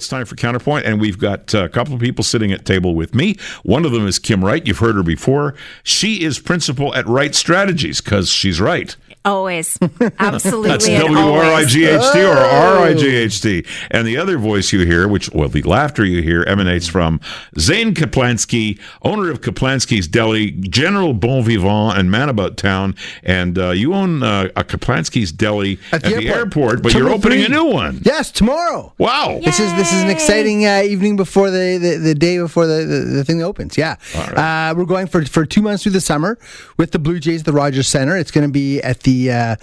It's 0.00 0.08
time 0.08 0.24
for 0.24 0.34
Counterpoint, 0.34 0.86
and 0.86 0.98
we've 0.98 1.18
got 1.18 1.54
uh, 1.54 1.64
a 1.64 1.68
couple 1.68 1.92
of 1.92 2.00
people 2.00 2.24
sitting 2.24 2.52
at 2.52 2.64
table 2.64 2.94
with 2.94 3.14
me. 3.14 3.36
One 3.64 3.84
of 3.84 3.92
them 3.92 4.06
is 4.06 4.18
Kim 4.18 4.42
Wright. 4.42 4.66
You've 4.66 4.78
heard 4.78 4.94
her 4.94 5.02
before. 5.02 5.54
She 5.82 6.24
is 6.24 6.38
principal 6.38 6.94
at 6.94 7.06
Wright 7.06 7.34
Strategies 7.34 8.00
because 8.00 8.30
she's 8.30 8.62
right. 8.62 8.96
Always. 9.22 9.78
Absolutely. 10.18 10.68
That's 10.70 10.88
and 10.88 11.02
W 11.02 11.18
R 11.18 11.42
I 11.42 11.50
always. 11.50 11.72
G 11.72 11.84
H 11.84 12.02
T 12.12 12.22
or 12.24 12.32
R 12.32 12.78
I 12.78 12.94
G 12.94 13.14
H 13.16 13.42
T. 13.42 13.66
And 13.90 14.06
the 14.06 14.16
other 14.16 14.38
voice 14.38 14.72
you 14.72 14.86
hear, 14.86 15.06
which, 15.08 15.30
well, 15.32 15.50
the 15.50 15.62
laughter 15.62 16.06
you 16.06 16.22
hear 16.22 16.42
emanates 16.44 16.86
from 16.86 17.20
Zane 17.58 17.94
Kaplansky, 17.94 18.80
owner 19.02 19.30
of 19.30 19.42
Kaplansky's 19.42 20.08
Deli, 20.08 20.52
General 20.52 21.12
Bon 21.12 21.42
Vivant 21.42 21.98
and 21.98 22.10
Man 22.10 22.30
About 22.30 22.56
Town. 22.56 22.94
And 23.22 23.58
uh, 23.58 23.70
you 23.70 23.92
own 23.92 24.22
uh, 24.22 24.48
a 24.56 24.64
Kaplansky's 24.64 25.32
Deli 25.32 25.78
at, 25.92 26.02
the, 26.02 26.26
airport, 26.26 26.82
but 26.82 26.94
you're 26.94 27.02
Terminal 27.02 27.18
opening 27.18 27.44
a 27.44 27.48
new 27.50 27.66
one. 27.66 28.00
Yes, 28.02 28.30
tomorrow. 28.30 28.94
Wow. 28.96 29.38
This 29.44 29.60
is 29.60 29.70
this 29.74 29.92
is 29.92 30.02
an 30.02 30.08
exciting 30.08 30.64
uh, 30.64 30.80
evening 30.82 31.16
before 31.16 31.50
the, 31.50 31.76
the, 31.76 31.96
the 31.96 32.14
day 32.14 32.38
before 32.38 32.66
the, 32.66 32.86
the, 32.86 33.00
the 33.00 33.24
thing 33.24 33.42
opens. 33.42 33.76
Yeah, 33.76 33.96
uh, 34.14 34.72
we're 34.74 34.86
going 34.86 35.08
for 35.08 35.26
for 35.26 35.44
two 35.44 35.60
months 35.60 35.82
through 35.82 35.92
the 35.92 36.00
summer 36.00 36.38
with 36.78 36.92
the 36.92 36.98
Blue 36.98 37.18
Jays 37.18 37.40
at 37.40 37.46
the 37.46 37.52
Rogers 37.52 37.86
Center. 37.86 38.16
It's 38.16 38.30
going 38.30 38.46
to 38.46 38.52
be 38.52 38.80
at 38.80 39.00
the 39.00 39.09
uh, 39.30 39.56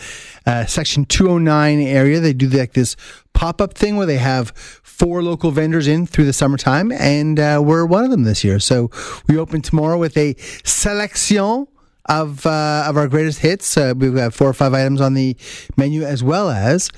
uh, 0.46 0.66
section 0.66 1.06
209 1.06 1.80
area. 1.80 2.20
They 2.20 2.34
do 2.34 2.48
like 2.48 2.74
this 2.74 2.96
pop 3.34 3.62
up 3.62 3.74
thing 3.74 3.98
where 3.98 4.08
they 4.08 4.18
have 4.18 4.50
four 4.84 5.22
local 5.22 5.52
vendors 5.52 5.88
in 5.88 6.08
through 6.08 6.26
the 6.26 6.34
summertime, 6.34 6.92
and 6.92 7.40
uh, 7.40 7.62
we're 7.64 7.86
one 7.86 8.04
of 8.04 8.12
them 8.12 8.24
this 8.24 8.44
year. 8.44 8.60
So 8.60 8.90
we 9.28 9.38
open 9.38 9.62
tomorrow 9.62 9.98
with 9.98 10.18
a 10.18 10.36
selection 10.64 11.68
of 12.06 12.46
uh, 12.46 12.86
of 12.88 12.98
our 12.98 13.08
greatest 13.08 13.40
hits. 13.40 13.78
Uh, 13.78 13.94
we've 13.96 14.16
got 14.16 14.34
four 14.34 14.50
or 14.50 14.54
five 14.54 14.74
items 14.74 15.02
on 15.02 15.14
the 15.14 15.36
menu, 15.76 16.04
as 16.04 16.24
well 16.24 16.50
as 16.50 16.90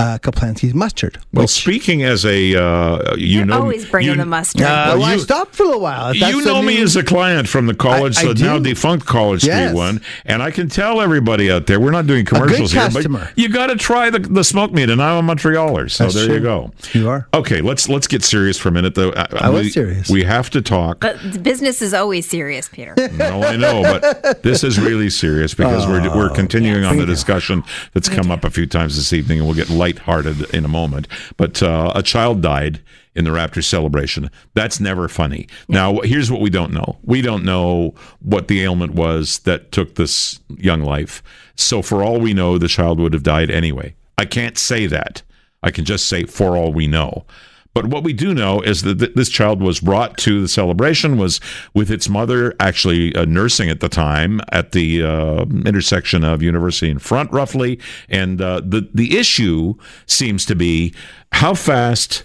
uh, 0.00 0.18
Kaplansky's 0.18 0.74
mustard. 0.74 1.18
Well, 1.32 1.44
which- 1.44 1.50
speaking 1.50 2.02
as 2.02 2.24
a, 2.24 2.54
uh, 2.56 3.14
you 3.16 3.38
You're 3.38 3.44
know, 3.46 3.60
always 3.60 3.84
bringing 3.86 4.12
you, 4.12 4.16
the 4.16 4.24
mustard. 4.26 4.62
Uh, 4.62 4.64
Well, 4.64 4.98
well, 4.98 5.06
I 5.08 5.14
you- 5.14 5.20
stopped 5.20 5.54
for 5.54 5.72
a 5.72 5.78
while. 5.78 6.14
That's 6.14 6.34
you 6.34 6.42
know 6.44 6.62
me 6.62 6.76
new- 6.76 6.82
as 6.84 6.96
a 6.96 7.02
client 7.02 7.48
from 7.48 7.66
the 7.66 7.74
college, 7.74 8.16
I- 8.18 8.30
I 8.30 8.32
the 8.32 8.42
now 8.44 8.58
defunct 8.58 9.06
College 9.06 9.42
Street 9.42 9.72
one, 9.74 10.00
and 10.24 10.42
I 10.42 10.50
can 10.50 10.68
tell 10.68 11.00
everybody 11.00 11.50
out 11.50 11.66
there 11.66 11.78
we're 11.80 11.90
not 11.90 12.06
doing 12.06 12.24
good 12.24 12.36
commercials 12.40 12.72
here, 12.72 12.82
customer. 12.82 13.20
but 13.34 13.38
you 13.38 13.48
got 13.48 13.66
to 13.68 13.76
try 13.76 14.10
the 14.10 14.18
the 14.20 14.44
smoke 14.44 14.72
meat, 14.72 14.88
and 14.90 15.02
I'm 15.02 15.28
a 15.28 15.34
Montrealer, 15.34 15.90
so 15.90 16.04
That's 16.04 16.14
there 16.14 16.34
you 16.34 16.40
go. 16.40 16.72
You 16.94 17.08
are. 17.08 17.28
Okay, 17.34 17.60
let's 17.60 17.88
let's 17.88 18.06
get 18.06 18.22
serious 18.22 18.56
for 18.58 18.68
a 18.70 18.72
minute, 18.72 18.94
though. 18.94 19.10
Uh, 19.10 19.26
I 19.32 19.50
was 19.50 19.64
we, 19.64 19.70
serious. 19.70 20.08
We 20.08 20.24
have 20.24 20.50
to 20.50 20.62
talk. 20.62 21.00
But 21.00 21.42
business 21.42 21.82
is 21.82 21.92
always 21.94 22.28
serious, 22.28 22.68
Peter. 22.68 22.94
no, 23.18 23.42
I 23.42 23.56
know, 23.56 23.82
but 23.82 24.42
this 24.42 24.64
is 24.64 24.78
really 24.78 25.10
serious 25.10 25.52
because 25.54 25.86
we're 25.86 26.14
we're 26.16 26.30
continuing 26.30 26.84
on 26.84 26.96
the 26.96 27.06
discussion 27.06 27.62
that's 27.92 28.08
come 28.08 28.30
up 28.30 28.44
a 28.44 28.50
few 28.50 28.66
times 28.66 28.96
this 28.96 29.12
evening, 29.12 29.38
and 29.38 29.46
we'll 29.46 29.56
get 29.56 29.68
lighthearted 29.90 30.54
in 30.54 30.64
a 30.64 30.68
moment. 30.68 31.08
But 31.36 31.62
uh, 31.62 31.92
a 31.94 32.02
child 32.02 32.42
died 32.42 32.80
in 33.14 33.24
the 33.24 33.30
Raptors 33.30 33.64
celebration. 33.64 34.30
That's 34.54 34.80
never 34.80 35.08
funny. 35.08 35.48
Now, 35.68 36.00
here's 36.00 36.30
what 36.30 36.40
we 36.40 36.50
don't 36.50 36.72
know: 36.72 36.98
we 37.02 37.22
don't 37.22 37.44
know 37.44 37.94
what 38.20 38.48
the 38.48 38.62
ailment 38.62 38.94
was 38.94 39.40
that 39.40 39.72
took 39.72 39.94
this 39.94 40.40
young 40.56 40.82
life. 40.82 41.22
So, 41.56 41.82
for 41.82 42.02
all 42.02 42.20
we 42.20 42.34
know, 42.34 42.58
the 42.58 42.68
child 42.68 43.00
would 43.00 43.12
have 43.12 43.22
died 43.22 43.50
anyway. 43.50 43.94
I 44.16 44.24
can't 44.24 44.58
say 44.58 44.86
that. 44.86 45.22
I 45.62 45.70
can 45.70 45.84
just 45.84 46.06
say, 46.06 46.24
for 46.24 46.56
all 46.56 46.72
we 46.72 46.86
know. 46.86 47.26
But 47.72 47.86
what 47.86 48.02
we 48.02 48.12
do 48.12 48.34
know 48.34 48.60
is 48.60 48.82
that 48.82 48.98
th- 48.98 49.14
this 49.14 49.28
child 49.28 49.62
was 49.62 49.80
brought 49.80 50.16
to 50.18 50.42
the 50.42 50.48
celebration, 50.48 51.16
was 51.16 51.40
with 51.74 51.90
its 51.90 52.08
mother 52.08 52.54
actually 52.58 53.14
uh, 53.14 53.24
nursing 53.24 53.70
at 53.70 53.80
the 53.80 53.88
time 53.88 54.40
at 54.50 54.72
the 54.72 55.02
uh, 55.02 55.44
intersection 55.64 56.24
of 56.24 56.42
University 56.42 56.90
and 56.90 57.00
Front, 57.00 57.32
roughly. 57.32 57.78
And 58.08 58.40
uh, 58.40 58.60
the 58.64 58.88
the 58.92 59.18
issue 59.18 59.74
seems 60.06 60.44
to 60.46 60.56
be 60.56 60.94
how 61.32 61.54
fast 61.54 62.24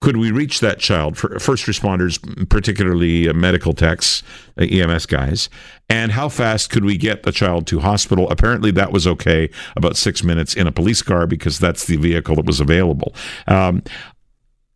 could 0.00 0.16
we 0.16 0.30
reach 0.30 0.60
that 0.60 0.78
child 0.78 1.16
for 1.18 1.38
first 1.38 1.66
responders, 1.66 2.18
particularly 2.48 3.28
uh, 3.28 3.34
medical 3.34 3.74
techs, 3.74 4.22
uh, 4.58 4.64
EMS 4.64 5.04
guys, 5.04 5.50
and 5.90 6.12
how 6.12 6.28
fast 6.28 6.70
could 6.70 6.84
we 6.84 6.96
get 6.96 7.22
the 7.22 7.32
child 7.32 7.66
to 7.66 7.80
hospital? 7.80 8.30
Apparently, 8.30 8.70
that 8.70 8.92
was 8.92 9.06
okay 9.06 9.50
about 9.76 9.96
six 9.96 10.24
minutes 10.24 10.54
in 10.54 10.66
a 10.66 10.72
police 10.72 11.02
car 11.02 11.26
because 11.26 11.58
that's 11.58 11.84
the 11.84 11.96
vehicle 11.96 12.36
that 12.36 12.46
was 12.46 12.60
available. 12.60 13.14
Um, 13.46 13.82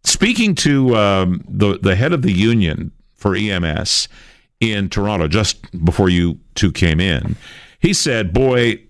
speaking 0.05 0.55
to 0.57 0.97
um, 0.97 1.45
the 1.49 1.79
the 1.79 1.97
head 1.97 2.13
of 2.13 2.23
the 2.23 2.33
union 2.33 2.93
for 3.15 3.35
EMS 3.35 4.09
in 4.61 4.89
Toronto 4.89 5.29
just 5.29 5.85
before 5.85 6.09
you 6.09 6.39
two 6.55 6.73
came 6.73 7.01
in, 7.01 7.37
he 7.81 7.93
said, 7.93 8.33
"Boy." 8.33 8.81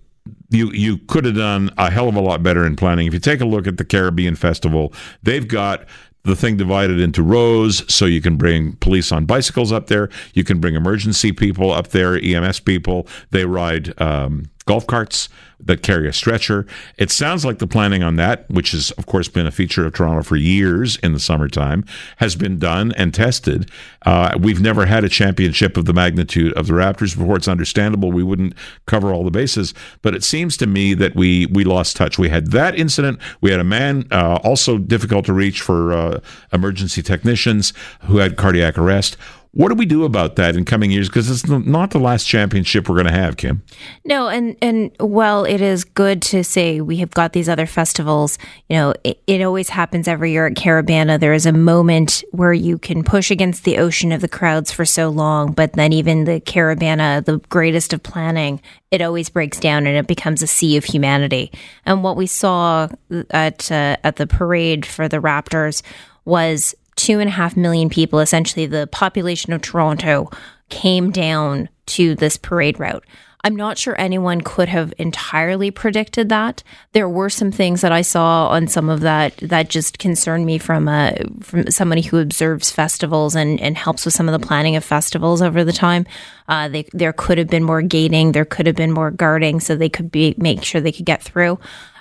You 0.50 0.70
you 0.70 0.98
could 0.98 1.24
have 1.24 1.34
done 1.34 1.70
a 1.76 1.90
hell 1.90 2.08
of 2.08 2.14
a 2.14 2.20
lot 2.20 2.42
better 2.42 2.64
in 2.64 2.76
planning. 2.76 3.06
If 3.06 3.12
you 3.12 3.18
take 3.18 3.40
a 3.40 3.44
look 3.44 3.66
at 3.66 3.76
the 3.76 3.84
Caribbean 3.84 4.36
Festival, 4.36 4.92
they've 5.22 5.46
got 5.46 5.84
the 6.24 6.34
thing 6.34 6.56
divided 6.56 6.98
into 6.98 7.22
rows 7.22 7.84
so 7.92 8.06
you 8.06 8.20
can 8.20 8.36
bring 8.36 8.74
police 8.76 9.12
on 9.12 9.26
bicycles 9.26 9.70
up 9.72 9.86
there 9.86 10.08
you 10.32 10.42
can 10.42 10.58
bring 10.58 10.74
emergency 10.74 11.32
people 11.32 11.70
up 11.70 11.88
there 11.88 12.16
ems 12.22 12.60
people 12.60 13.06
they 13.30 13.44
ride 13.44 13.98
um, 14.00 14.44
golf 14.66 14.86
carts 14.86 15.28
that 15.60 15.82
carry 15.82 16.08
a 16.08 16.12
stretcher. 16.12 16.66
It 16.98 17.10
sounds 17.10 17.44
like 17.44 17.58
the 17.58 17.66
planning 17.66 18.02
on 18.02 18.16
that 18.16 18.48
which 18.50 18.72
has 18.72 18.90
of 18.92 19.06
course 19.06 19.28
been 19.28 19.46
a 19.46 19.50
feature 19.50 19.86
of 19.86 19.94
toronto 19.94 20.22
for 20.22 20.36
years 20.36 20.96
in 20.96 21.12
the 21.12 21.20
summertime 21.20 21.84
has 22.16 22.36
been 22.36 22.58
done 22.58 22.92
and 22.92 23.14
tested. 23.14 23.70
Uh, 24.04 24.36
we've 24.38 24.60
never 24.60 24.86
had 24.86 25.04
a 25.04 25.08
championship 25.08 25.76
of 25.76 25.84
the 25.84 25.92
magnitude 25.92 26.52
of 26.54 26.66
the 26.66 26.72
raptors 26.74 27.16
before. 27.16 27.36
It's 27.36 27.48
understandable 27.48 28.12
we 28.12 28.22
wouldn't 28.22 28.54
cover 28.86 29.12
all 29.12 29.24
the 29.24 29.30
bases 29.30 29.74
but 30.02 30.14
it 30.14 30.24
seems 30.24 30.56
to 30.58 30.66
me 30.66 30.94
that 30.94 31.14
we 31.14 31.46
we 31.46 31.64
lost 31.64 31.96
touch. 31.96 32.18
We 32.18 32.28
had 32.28 32.50
that 32.52 32.74
incident. 32.78 33.18
We 33.40 33.50
had 33.50 33.60
a 33.60 33.64
man 33.64 34.06
uh, 34.10 34.38
also 34.42 34.78
difficult 34.78 35.24
to 35.26 35.32
reach 35.32 35.60
for 35.60 35.92
uh, 35.92 36.20
emergency 36.52 37.02
technicians 37.02 37.72
who 38.02 38.18
had 38.18 38.36
cardiac 38.36 38.78
arrest. 38.78 39.16
What 39.54 39.68
do 39.68 39.76
we 39.76 39.86
do 39.86 40.02
about 40.02 40.34
that 40.34 40.56
in 40.56 40.64
coming 40.64 40.90
years? 40.90 41.08
Because 41.08 41.30
it's 41.30 41.46
not 41.48 41.92
the 41.92 42.00
last 42.00 42.26
championship 42.26 42.88
we're 42.88 42.96
going 42.96 43.06
to 43.06 43.12
have, 43.12 43.36
Kim. 43.36 43.62
No, 44.04 44.26
and 44.26 44.56
and 44.60 44.90
well, 44.98 45.44
it 45.44 45.60
is 45.60 45.84
good 45.84 46.22
to 46.22 46.42
say 46.42 46.80
we 46.80 46.96
have 46.96 47.12
got 47.12 47.34
these 47.34 47.48
other 47.48 47.66
festivals. 47.66 48.36
You 48.68 48.76
know, 48.76 48.94
it, 49.04 49.22
it 49.28 49.42
always 49.42 49.68
happens 49.68 50.08
every 50.08 50.32
year 50.32 50.46
at 50.48 50.54
Caribana. 50.54 51.20
There 51.20 51.32
is 51.32 51.46
a 51.46 51.52
moment 51.52 52.24
where 52.32 52.52
you 52.52 52.78
can 52.78 53.04
push 53.04 53.30
against 53.30 53.62
the 53.62 53.78
ocean 53.78 54.10
of 54.10 54.22
the 54.22 54.28
crowds 54.28 54.72
for 54.72 54.84
so 54.84 55.08
long, 55.08 55.52
but 55.52 55.74
then 55.74 55.92
even 55.92 56.24
the 56.24 56.40
Caribana, 56.40 57.24
the 57.24 57.38
greatest 57.48 57.92
of 57.92 58.02
planning, 58.02 58.60
it 58.90 59.02
always 59.02 59.28
breaks 59.28 59.60
down 59.60 59.86
and 59.86 59.96
it 59.96 60.08
becomes 60.08 60.42
a 60.42 60.48
sea 60.48 60.76
of 60.76 60.84
humanity. 60.84 61.52
And 61.86 62.02
what 62.02 62.16
we 62.16 62.26
saw 62.26 62.88
at 63.30 63.70
uh, 63.70 63.98
at 64.02 64.16
the 64.16 64.26
parade 64.26 64.84
for 64.84 65.06
the 65.06 65.18
Raptors 65.18 65.82
was 66.24 66.74
two 67.04 67.20
and 67.20 67.28
a 67.28 67.32
half 67.32 67.54
million 67.54 67.90
people, 67.90 68.18
essentially 68.18 68.64
the 68.64 68.86
population 68.86 69.52
of 69.52 69.60
Toronto, 69.60 70.30
came 70.70 71.10
down 71.10 71.68
to 71.84 72.14
this 72.14 72.38
parade 72.38 72.80
route. 72.80 73.04
I'm 73.46 73.54
not 73.54 73.76
sure 73.76 73.94
anyone 74.00 74.40
could 74.40 74.70
have 74.70 74.94
entirely 74.96 75.70
predicted 75.70 76.30
that. 76.30 76.62
There 76.92 77.08
were 77.10 77.28
some 77.28 77.52
things 77.52 77.82
that 77.82 77.92
I 77.92 78.00
saw 78.00 78.48
on 78.48 78.68
some 78.68 78.88
of 78.88 79.02
that 79.02 79.36
that 79.36 79.68
just 79.68 79.98
concerned 79.98 80.46
me 80.46 80.56
from 80.56 80.88
a 80.88 81.14
from 81.42 81.70
somebody 81.70 82.00
who 82.00 82.20
observes 82.20 82.70
festivals 82.70 83.36
and, 83.36 83.60
and 83.60 83.76
helps 83.76 84.06
with 84.06 84.14
some 84.14 84.26
of 84.26 84.40
the 84.40 84.46
planning 84.46 84.76
of 84.76 84.82
festivals 84.82 85.42
over 85.42 85.62
the 85.62 85.74
time. 85.74 86.06
Uh, 86.48 86.68
they, 86.68 86.88
there 86.94 87.12
could 87.12 87.36
have 87.36 87.48
been 87.48 87.64
more 87.64 87.82
gating, 87.82 88.32
there 88.32 88.46
could 88.46 88.66
have 88.66 88.76
been 88.76 88.92
more 88.92 89.10
guarding, 89.10 89.60
so 89.60 89.76
they 89.76 89.90
could 89.90 90.10
be 90.10 90.34
make 90.38 90.64
sure 90.64 90.80
they 90.80 90.92
could 90.92 91.04
get 91.04 91.22
through. 91.22 91.58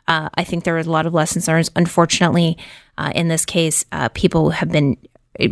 Uh, 0.07 0.29
I 0.35 0.43
think 0.43 0.63
there 0.63 0.75
are 0.75 0.79
a 0.79 0.83
lot 0.83 1.05
of 1.05 1.13
lessons 1.13 1.47
learned. 1.47 1.69
Unfortunately, 1.75 2.57
uh, 2.97 3.11
in 3.15 3.27
this 3.27 3.45
case, 3.45 3.85
uh, 3.91 4.09
people 4.09 4.51
have 4.51 4.69
been 4.69 4.97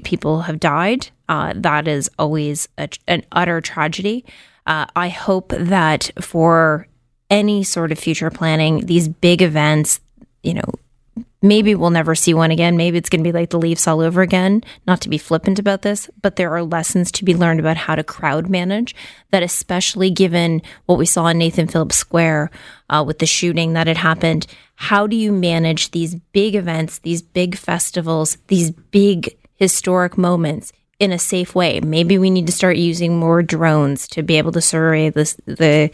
people 0.04 0.42
have 0.42 0.60
died. 0.60 1.10
Uh, 1.28 1.54
that 1.56 1.88
is 1.88 2.10
always 2.20 2.68
a, 2.78 2.90
an 3.08 3.24
utter 3.32 3.62
tragedy. 3.62 4.26
Uh, 4.68 4.86
I 4.96 5.10
hope 5.10 5.50
that 5.58 6.12
for 6.22 6.88
any 7.30 7.64
sort 7.64 7.92
of 7.92 7.98
future 7.98 8.30
planning, 8.30 8.86
these 8.86 9.08
big 9.08 9.42
events, 9.42 10.02
you 10.44 10.54
know, 10.54 10.74
maybe 11.42 11.76
we'll 11.76 11.90
never 11.90 12.16
see 12.16 12.34
one 12.34 12.52
again. 12.52 12.78
Maybe 12.78 12.98
it's 12.98 13.10
going 13.10 13.24
to 13.24 13.28
be 13.28 13.38
like 13.38 13.50
the 13.50 13.60
Leafs 13.60 13.88
all 13.88 14.02
over 14.02 14.22
again. 14.22 14.64
Not 14.86 15.02
to 15.02 15.10
be 15.10 15.18
flippant 15.18 15.60
about 15.60 15.82
this, 15.82 16.10
but 16.22 16.36
there 16.36 16.52
are 16.52 16.64
lessons 16.64 17.12
to 17.14 17.26
be 17.26 17.36
learned 17.36 17.60
about 17.60 17.78
how 17.78 17.96
to 17.96 18.04
crowd 18.04 18.50
manage. 18.50 18.96
That, 19.32 19.44
especially 19.44 20.10
given 20.10 20.62
what 20.86 20.98
we 20.98 21.06
saw 21.06 21.28
in 21.28 21.38
Nathan 21.38 21.68
Phillips 21.68 21.96
Square 21.96 22.52
uh, 22.90 23.04
with 23.06 23.20
the 23.20 23.26
shooting 23.26 23.74
that 23.74 23.88
had 23.88 23.98
happened, 23.98 24.46
how 24.76 25.08
do 25.08 25.16
you 25.16 25.32
manage 25.32 25.92
these 25.92 26.16
big 26.16 26.56
events, 26.56 27.00
these 27.00 27.22
big 27.22 27.56
festivals, 27.56 28.38
these 28.48 28.72
big 28.72 29.38
historic 29.56 30.18
moments? 30.18 30.72
in 31.00 31.12
a 31.12 31.18
safe 31.18 31.56
way. 31.56 31.80
Maybe 31.80 32.20
we 32.20 32.30
need 32.30 32.46
to 32.46 32.54
start 32.54 32.78
using 32.78 33.18
more 33.18 33.42
drones 33.42 34.08
to 34.10 34.22
be 34.22 34.38
able 34.38 34.52
to 34.52 34.62
survey 34.62 35.10
this 35.10 35.36
the 35.48 35.90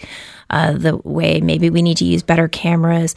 uh, 0.49 0.73
the 0.73 0.97
way. 0.97 1.39
Maybe 1.39 1.69
we 1.69 1.81
need 1.81 1.95
to 1.97 2.05
use 2.05 2.23
better 2.23 2.49
cameras. 2.49 3.15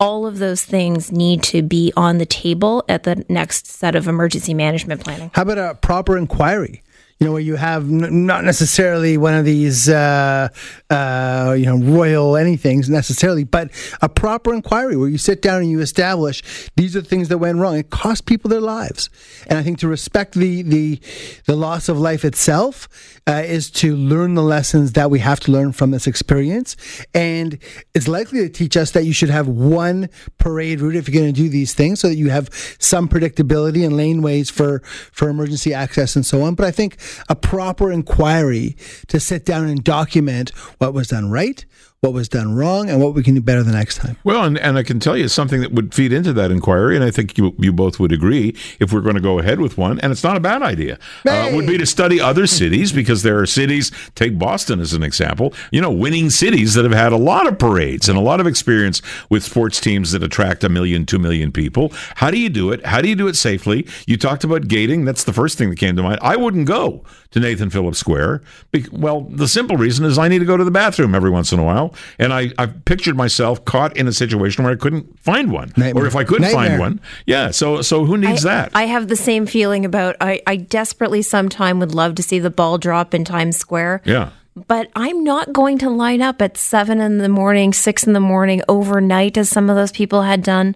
All 0.00 0.26
of 0.26 0.38
those 0.38 0.64
things 0.64 1.12
need 1.12 1.42
to 1.44 1.62
be 1.62 1.92
on 1.94 2.16
the 2.16 2.26
table 2.26 2.82
at 2.88 3.02
the 3.02 3.24
next 3.28 3.66
set 3.66 3.94
of 3.94 4.08
emergency 4.08 4.54
management 4.54 5.04
planning. 5.04 5.30
How 5.34 5.42
about 5.42 5.58
a 5.58 5.74
proper 5.74 6.16
inquiry? 6.16 6.82
You 7.20 7.26
know, 7.26 7.32
where 7.34 7.42
you 7.42 7.56
have 7.56 7.82
n- 7.82 8.24
not 8.24 8.44
necessarily 8.44 9.18
one 9.18 9.34
of 9.34 9.44
these, 9.44 9.90
uh, 9.90 10.48
uh, 10.88 11.54
you 11.56 11.66
know, 11.66 11.76
royal 11.76 12.32
anythings 12.32 12.88
necessarily, 12.88 13.44
but 13.44 13.70
a 14.00 14.08
proper 14.08 14.54
inquiry 14.54 14.96
where 14.96 15.08
you 15.08 15.18
sit 15.18 15.42
down 15.42 15.60
and 15.60 15.70
you 15.70 15.80
establish 15.80 16.42
these 16.76 16.96
are 16.96 17.02
the 17.02 17.08
things 17.08 17.28
that 17.28 17.36
went 17.36 17.58
wrong. 17.58 17.76
It 17.76 17.90
cost 17.90 18.24
people 18.24 18.48
their 18.48 18.60
lives, 18.60 19.10
and 19.48 19.58
I 19.58 19.62
think 19.62 19.78
to 19.80 19.88
respect 19.88 20.32
the 20.32 20.62
the 20.62 20.98
the 21.44 21.56
loss 21.56 21.90
of 21.90 21.98
life 21.98 22.24
itself 22.24 22.88
uh, 23.26 23.42
is 23.44 23.70
to 23.72 23.94
learn 23.94 24.34
the 24.34 24.42
lessons 24.42 24.92
that 24.92 25.10
we 25.10 25.18
have 25.18 25.40
to 25.40 25.52
learn 25.52 25.72
from 25.72 25.90
this 25.90 26.06
experience, 26.06 26.74
and 27.12 27.58
it's 27.92 28.08
likely 28.08 28.38
to 28.40 28.48
teach 28.48 28.78
us 28.78 28.92
that 28.92 29.04
you 29.04 29.12
should 29.12 29.30
have 29.30 29.46
one 29.46 30.08
parade 30.38 30.80
route 30.80 30.96
if 30.96 31.06
you're 31.06 31.20
going 31.20 31.32
to 31.32 31.38
do 31.38 31.50
these 31.50 31.74
things, 31.74 32.00
so 32.00 32.08
that 32.08 32.16
you 32.16 32.30
have 32.30 32.48
some 32.78 33.10
predictability 33.10 33.84
and 33.84 33.92
laneways 33.92 34.50
for 34.50 34.80
for 35.12 35.28
emergency 35.28 35.74
access 35.74 36.16
and 36.16 36.24
so 36.24 36.40
on. 36.40 36.54
But 36.54 36.64
I 36.64 36.70
think 36.70 36.96
a 37.28 37.36
proper 37.36 37.90
inquiry 37.90 38.76
to 39.08 39.20
sit 39.20 39.44
down 39.44 39.66
and 39.66 39.82
document 39.84 40.50
what 40.78 40.94
was 40.94 41.08
done 41.08 41.30
right, 41.30 41.64
what 42.00 42.14
was 42.14 42.30
done 42.30 42.54
wrong, 42.54 42.88
and 42.88 42.98
what 42.98 43.12
we 43.12 43.22
can 43.22 43.34
do 43.34 43.42
better 43.42 43.62
the 43.62 43.72
next 43.72 43.98
time. 43.98 44.16
Well, 44.24 44.44
and, 44.44 44.56
and 44.56 44.78
I 44.78 44.82
can 44.82 45.00
tell 45.00 45.18
you 45.18 45.28
something 45.28 45.60
that 45.60 45.72
would 45.72 45.94
feed 45.94 46.14
into 46.14 46.32
that 46.32 46.50
inquiry, 46.50 46.96
and 46.96 47.04
I 47.04 47.10
think 47.10 47.36
you, 47.36 47.54
you 47.58 47.74
both 47.74 48.00
would 48.00 48.10
agree 48.10 48.56
if 48.78 48.90
we're 48.90 49.02
going 49.02 49.16
to 49.16 49.20
go 49.20 49.38
ahead 49.38 49.60
with 49.60 49.76
one, 49.76 50.00
and 50.00 50.10
it's 50.10 50.24
not 50.24 50.34
a 50.34 50.40
bad 50.40 50.62
idea, 50.62 50.98
uh, 51.28 51.50
would 51.52 51.66
be 51.66 51.76
to 51.76 51.84
study 51.84 52.18
other 52.18 52.46
cities 52.46 52.90
because 52.90 53.22
there 53.22 53.38
are 53.38 53.44
cities, 53.44 53.92
take 54.14 54.38
Boston 54.38 54.80
as 54.80 54.94
an 54.94 55.02
example, 55.02 55.52
you 55.72 55.80
know, 55.82 55.90
winning 55.90 56.30
cities 56.30 56.72
that 56.72 56.84
have 56.84 56.94
had 56.94 57.12
a 57.12 57.18
lot 57.18 57.46
of 57.46 57.58
parades 57.58 58.08
and 58.08 58.16
a 58.16 58.22
lot 58.22 58.40
of 58.40 58.46
experience 58.46 59.02
with 59.28 59.44
sports 59.44 59.78
teams 59.78 60.12
that 60.12 60.22
attract 60.22 60.64
a 60.64 60.70
million, 60.70 61.04
two 61.04 61.18
million 61.18 61.52
people. 61.52 61.92
How 62.14 62.30
do 62.30 62.38
you 62.38 62.48
do 62.48 62.72
it? 62.72 62.86
How 62.86 63.02
do 63.02 63.10
you 63.10 63.16
do 63.16 63.28
it 63.28 63.36
safely? 63.36 63.86
You 64.06 64.16
talked 64.16 64.42
about 64.42 64.68
gating. 64.68 65.04
That's 65.04 65.24
the 65.24 65.34
first 65.34 65.58
thing 65.58 65.68
that 65.68 65.76
came 65.76 65.96
to 65.96 66.02
mind. 66.02 66.20
I 66.22 66.36
wouldn't 66.36 66.66
go 66.66 67.04
to 67.32 67.40
Nathan 67.40 67.68
Phillips 67.68 67.98
Square. 67.98 68.40
Be- 68.72 68.86
well, 68.90 69.22
the 69.22 69.46
simple 69.46 69.76
reason 69.76 70.06
is 70.06 70.18
I 70.18 70.28
need 70.28 70.38
to 70.38 70.46
go 70.46 70.56
to 70.56 70.64
the 70.64 70.70
bathroom 70.70 71.14
every 71.14 71.30
once 71.30 71.52
in 71.52 71.58
a 71.58 71.64
while. 71.64 71.89
And 72.18 72.32
I, 72.32 72.52
I've 72.58 72.84
pictured 72.84 73.16
myself 73.16 73.64
caught 73.64 73.96
in 73.96 74.06
a 74.08 74.12
situation 74.12 74.64
where 74.64 74.72
I 74.72 74.76
couldn't 74.76 75.18
find 75.20 75.52
one. 75.52 75.72
Nightmare. 75.76 76.04
Or 76.04 76.06
if 76.06 76.16
I 76.16 76.24
couldn't 76.24 76.42
Nightmare. 76.42 76.68
find 76.68 76.80
one. 76.80 77.00
Yeah. 77.26 77.50
So 77.50 77.82
so 77.82 78.04
who 78.04 78.16
needs 78.16 78.44
I, 78.44 78.50
that? 78.54 78.70
I 78.74 78.84
have 78.84 79.08
the 79.08 79.16
same 79.16 79.46
feeling 79.46 79.84
about. 79.84 80.16
I, 80.20 80.40
I 80.46 80.56
desperately 80.56 81.22
sometime 81.22 81.78
would 81.80 81.94
love 81.94 82.14
to 82.16 82.22
see 82.22 82.38
the 82.38 82.50
ball 82.50 82.78
drop 82.78 83.14
in 83.14 83.24
Times 83.24 83.56
Square. 83.56 84.02
yeah. 84.04 84.30
But 84.56 84.90
I'm 84.96 85.22
not 85.24 85.52
going 85.52 85.78
to 85.78 85.90
line 85.90 86.22
up 86.22 86.42
at 86.42 86.56
seven 86.56 87.00
in 87.00 87.18
the 87.18 87.28
morning, 87.28 87.72
six 87.72 88.04
in 88.04 88.12
the 88.12 88.20
morning, 88.20 88.62
overnight, 88.68 89.38
as 89.38 89.48
some 89.48 89.70
of 89.70 89.76
those 89.76 89.92
people 89.92 90.22
had 90.22 90.42
done, 90.42 90.74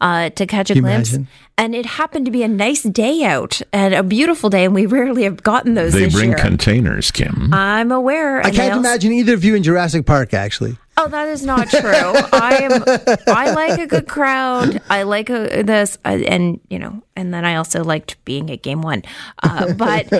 uh, 0.00 0.30
to 0.30 0.46
catch 0.46 0.70
a 0.70 0.74
you 0.74 0.80
glimpse. 0.82 1.10
imagine? 1.12 1.28
And 1.58 1.74
it 1.74 1.86
happened 1.86 2.26
to 2.26 2.30
be 2.30 2.42
a 2.42 2.48
nice 2.48 2.82
day 2.82 3.24
out 3.24 3.60
and 3.72 3.94
a 3.94 4.02
beautiful 4.02 4.48
day, 4.48 4.64
and 4.64 4.74
we 4.74 4.86
rarely 4.86 5.24
have 5.24 5.42
gotten 5.42 5.74
those. 5.74 5.92
They 5.92 6.04
this 6.04 6.14
bring 6.14 6.30
year. 6.30 6.38
containers, 6.38 7.10
Kim. 7.10 7.52
I'm 7.52 7.90
aware. 7.90 8.38
I 8.40 8.50
can't 8.50 8.74
also- 8.74 8.78
imagine 8.80 9.12
either 9.12 9.34
of 9.34 9.44
you 9.44 9.54
in 9.54 9.62
Jurassic 9.62 10.06
Park, 10.06 10.32
actually. 10.32 10.76
Oh, 10.98 11.08
that 11.08 11.28
is 11.28 11.44
not 11.44 11.68
true. 11.68 11.80
I 11.82 12.58
am. 12.62 12.82
I 13.26 13.50
like 13.50 13.78
a 13.78 13.86
good 13.86 14.08
crowd. 14.08 14.80
I 14.88 15.02
like 15.02 15.28
a, 15.28 15.62
this, 15.62 15.98
uh, 16.06 16.18
and 16.26 16.58
you 16.70 16.78
know, 16.78 17.02
and 17.14 17.34
then 17.34 17.44
I 17.44 17.56
also 17.56 17.84
liked 17.84 18.22
being 18.24 18.50
at 18.50 18.62
game 18.62 18.80
one. 18.80 19.02
Uh, 19.42 19.74
but 19.74 20.10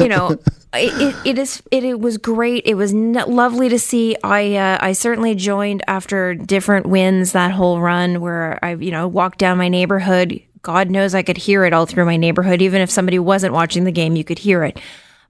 you 0.00 0.08
know, 0.08 0.32
it, 0.74 1.00
it, 1.00 1.16
it 1.24 1.38
is. 1.38 1.62
It, 1.70 1.84
it 1.84 2.00
was 2.00 2.18
great. 2.18 2.64
It 2.66 2.74
was 2.74 2.92
n- 2.92 3.12
lovely 3.12 3.68
to 3.68 3.78
see. 3.78 4.16
I 4.24 4.56
uh, 4.56 4.78
I 4.80 4.92
certainly 4.92 5.36
joined 5.36 5.84
after 5.86 6.34
different 6.34 6.86
wins 6.86 7.30
that 7.32 7.52
whole 7.52 7.80
run 7.80 8.20
where 8.20 8.58
I 8.64 8.74
you 8.74 8.90
know 8.90 9.06
walked 9.06 9.38
down 9.38 9.58
my 9.58 9.68
neighborhood. 9.68 10.42
God 10.62 10.90
knows 10.90 11.14
I 11.14 11.22
could 11.22 11.36
hear 11.36 11.64
it 11.64 11.72
all 11.72 11.86
through 11.86 12.06
my 12.06 12.16
neighborhood. 12.16 12.60
Even 12.60 12.82
if 12.82 12.90
somebody 12.90 13.20
wasn't 13.20 13.52
watching 13.54 13.84
the 13.84 13.92
game, 13.92 14.16
you 14.16 14.24
could 14.24 14.40
hear 14.40 14.64
it 14.64 14.80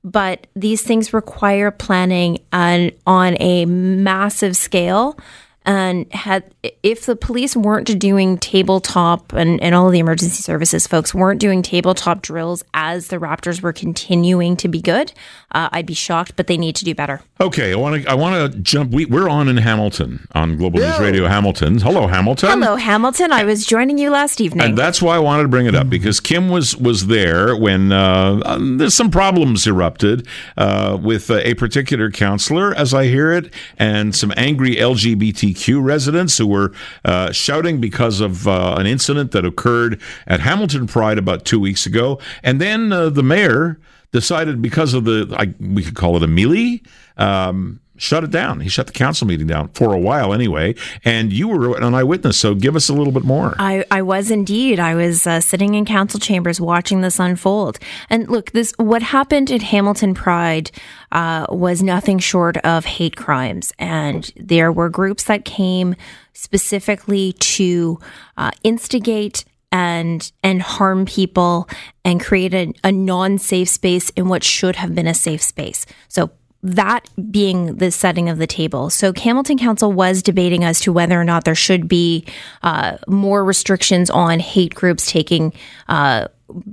but 0.07 0.47
these 0.55 0.83
things 0.83 1.13
require 1.13 1.73
planning 1.73 2.39
and 2.53 2.93
on 3.09 3.37
a 3.41 3.67
massive 3.67 4.57
scale. 4.57 5.19
And 5.65 6.11
had 6.13 6.45
if 6.85 7.07
the 7.07 7.17
police 7.17 7.57
weren't 7.57 7.99
doing 7.99 8.39
tabletop 8.39 9.33
and, 9.33 9.61
and 9.61 9.75
all 9.75 9.91
the 9.91 9.99
emergency 9.99 10.41
services 10.41 10.87
folks 10.87 11.13
weren't 11.13 11.41
doing 11.41 11.61
tabletop 11.61 12.23
drills 12.23 12.63
as 12.73 13.09
the 13.09 13.17
raptors 13.17 13.61
were 13.61 13.73
continuing 13.73 14.57
to 14.59 14.69
be 14.69 14.81
good 14.81 15.13
uh, 15.57 15.69
i'd 15.73 15.87
be 15.87 15.95
shocked 15.95 16.33
but 16.37 16.47
they 16.47 16.57
need 16.57 16.75
to 16.77 16.85
do 16.85 16.95
better 16.95 17.21
Okay, 17.39 17.71
I 17.71 17.77
want 17.77 18.03
to. 18.03 18.11
I 18.11 18.15
want 18.15 18.33
to 18.55 18.59
jump. 18.61 18.93
We, 18.93 19.05
we're 19.05 19.29
on 19.29 19.47
in 19.49 19.59
Hamilton 19.59 20.27
on 20.35 20.57
Global 20.57 20.81
News 20.81 20.99
Radio 20.99 21.27
Hamilton. 21.27 21.77
Hello, 21.79 22.07
Hamilton. 22.07 22.49
hello 22.49 22.77
hamilton 22.77 23.31
i 23.31 23.45
was 23.45 23.67
joining 23.67 23.99
you 23.99 24.09
last 24.11 24.41
evening 24.41 24.65
And 24.67 24.79
that's 24.79 25.03
why 25.03 25.17
I 25.17 25.19
wanted 25.19 25.43
to 25.43 25.49
bring 25.49 25.67
it 25.67 25.75
up 25.75 25.91
because 25.91 26.19
Kim 26.19 26.49
was 26.49 26.75
was 26.79 27.09
there 27.09 27.55
when 27.55 27.93
uh, 27.93 28.41
um, 28.47 28.79
there's 28.79 28.95
some 28.95 29.11
problems 29.11 29.67
erupted 29.67 30.27
uh, 30.57 30.97
with 31.01 31.31
uh, 31.31 31.41
a 31.45 31.53
particular 31.55 32.11
counselor, 32.11 32.75
as 32.75 32.95
I 32.95 33.05
hear 33.05 33.31
it, 33.33 33.53
and 33.79 34.15
some 34.17 34.33
angry 34.37 34.77
LGBTQ 34.77 35.85
residents 35.85 36.39
who 36.39 36.47
were 36.47 36.73
uh, 37.05 37.33
shouting 37.33 37.81
because 37.81 38.21
of 38.21 38.49
uh, 38.49 38.77
an 38.79 38.87
incident 38.87 39.33
that 39.33 39.45
occurred 39.45 40.01
at 40.27 40.41
Hamilton 40.41 40.87
Pride 40.87 41.19
about 41.19 41.45
two 41.45 41.61
weeks 41.61 41.85
ago, 41.85 42.19
and 42.43 42.61
then 42.63 42.93
uh, 42.93 43.11
the 43.11 43.23
mayor 43.23 43.79
decided 44.17 44.63
because 44.63 44.95
of 44.95 45.05
the 45.05 45.35
I, 45.39 45.55
we 45.61 45.83
could 45.83 45.95
call 45.95 46.17
it 46.17 46.23
a 46.23 46.27
melee. 46.27 46.83
Um, 47.17 47.81
Shut 47.99 48.25
it 48.25 48.31
down. 48.31 48.61
He 48.61 48.69
shut 48.69 48.87
the 48.87 48.93
council 48.93 49.27
meeting 49.27 49.47
down 49.47 49.69
for 49.69 49.95
a 49.95 49.99
while 49.99 50.35
anyway. 50.35 50.75
And 51.05 51.33
you 51.33 51.49
were 51.49 51.77
an 51.79 51.95
eyewitness, 51.95 52.37
so 52.37 52.55
give 52.55 52.77
us 52.77 52.89
a 52.91 52.93
little 52.93 53.13
bit 53.13 53.25
more. 53.25 53.55
I, 53.59 53.85
I 53.91 54.03
was 54.03 54.31
indeed. 54.31 54.79
I 54.79 54.95
was 54.95 55.27
uh, 55.27 55.41
sitting 55.41 55.75
in 55.75 55.87
council 55.87 56.21
chambers 56.21 56.61
watching 56.61 57.01
this 57.01 57.19
unfold. 57.19 57.79
And 58.11 58.29
look, 58.29 58.51
this 58.53 58.75
what 58.77 59.03
happened 59.03 59.51
at 59.51 59.63
Hamilton 59.63 60.13
Pride 60.13 60.71
uh, 61.11 61.47
was 61.49 61.83
nothing 61.83 62.19
short 62.19 62.59
of 62.59 62.85
hate 62.85 63.17
crimes, 63.17 63.73
and 63.79 64.31
there 64.37 64.71
were 64.71 64.91
groups 64.91 65.25
that 65.25 65.45
came 65.47 65.95
specifically 66.35 67.33
to 67.33 67.99
uh, 68.37 68.51
instigate 68.63 69.45
and 69.77 70.33
and 70.43 70.63
harm 70.63 71.05
people 71.05 71.69
and 72.03 72.19
create 72.19 72.55
a, 72.55 72.73
a 72.83 72.91
non-safe 72.91 73.69
space 73.69 74.09
in 74.11 74.27
what 74.29 74.43
should 74.43 74.77
have 74.77 74.95
been 74.95 75.07
a 75.07 75.13
safe 75.13 75.43
space. 75.43 75.85
So 76.09 76.31
that 76.63 77.09
being 77.31 77.77
the 77.77 77.91
setting 77.91 78.31
of 78.31 78.39
the 78.39 78.47
table. 78.47 78.89
So 78.89 79.13
Hamilton 79.13 79.59
Council 79.59 79.93
was 79.93 80.23
debating 80.23 80.65
as 80.65 80.81
to 80.81 80.93
whether 80.93 81.21
or 81.21 81.25
not 81.25 81.45
there 81.45 81.55
should 81.55 81.89
be 81.89 82.25
uh, 82.63 82.97
more 83.07 83.45
restrictions 83.45 84.09
on 84.11 84.41
hate 84.41 84.75
groups 84.75 85.11
taking 85.11 85.53
uh, 85.89 86.29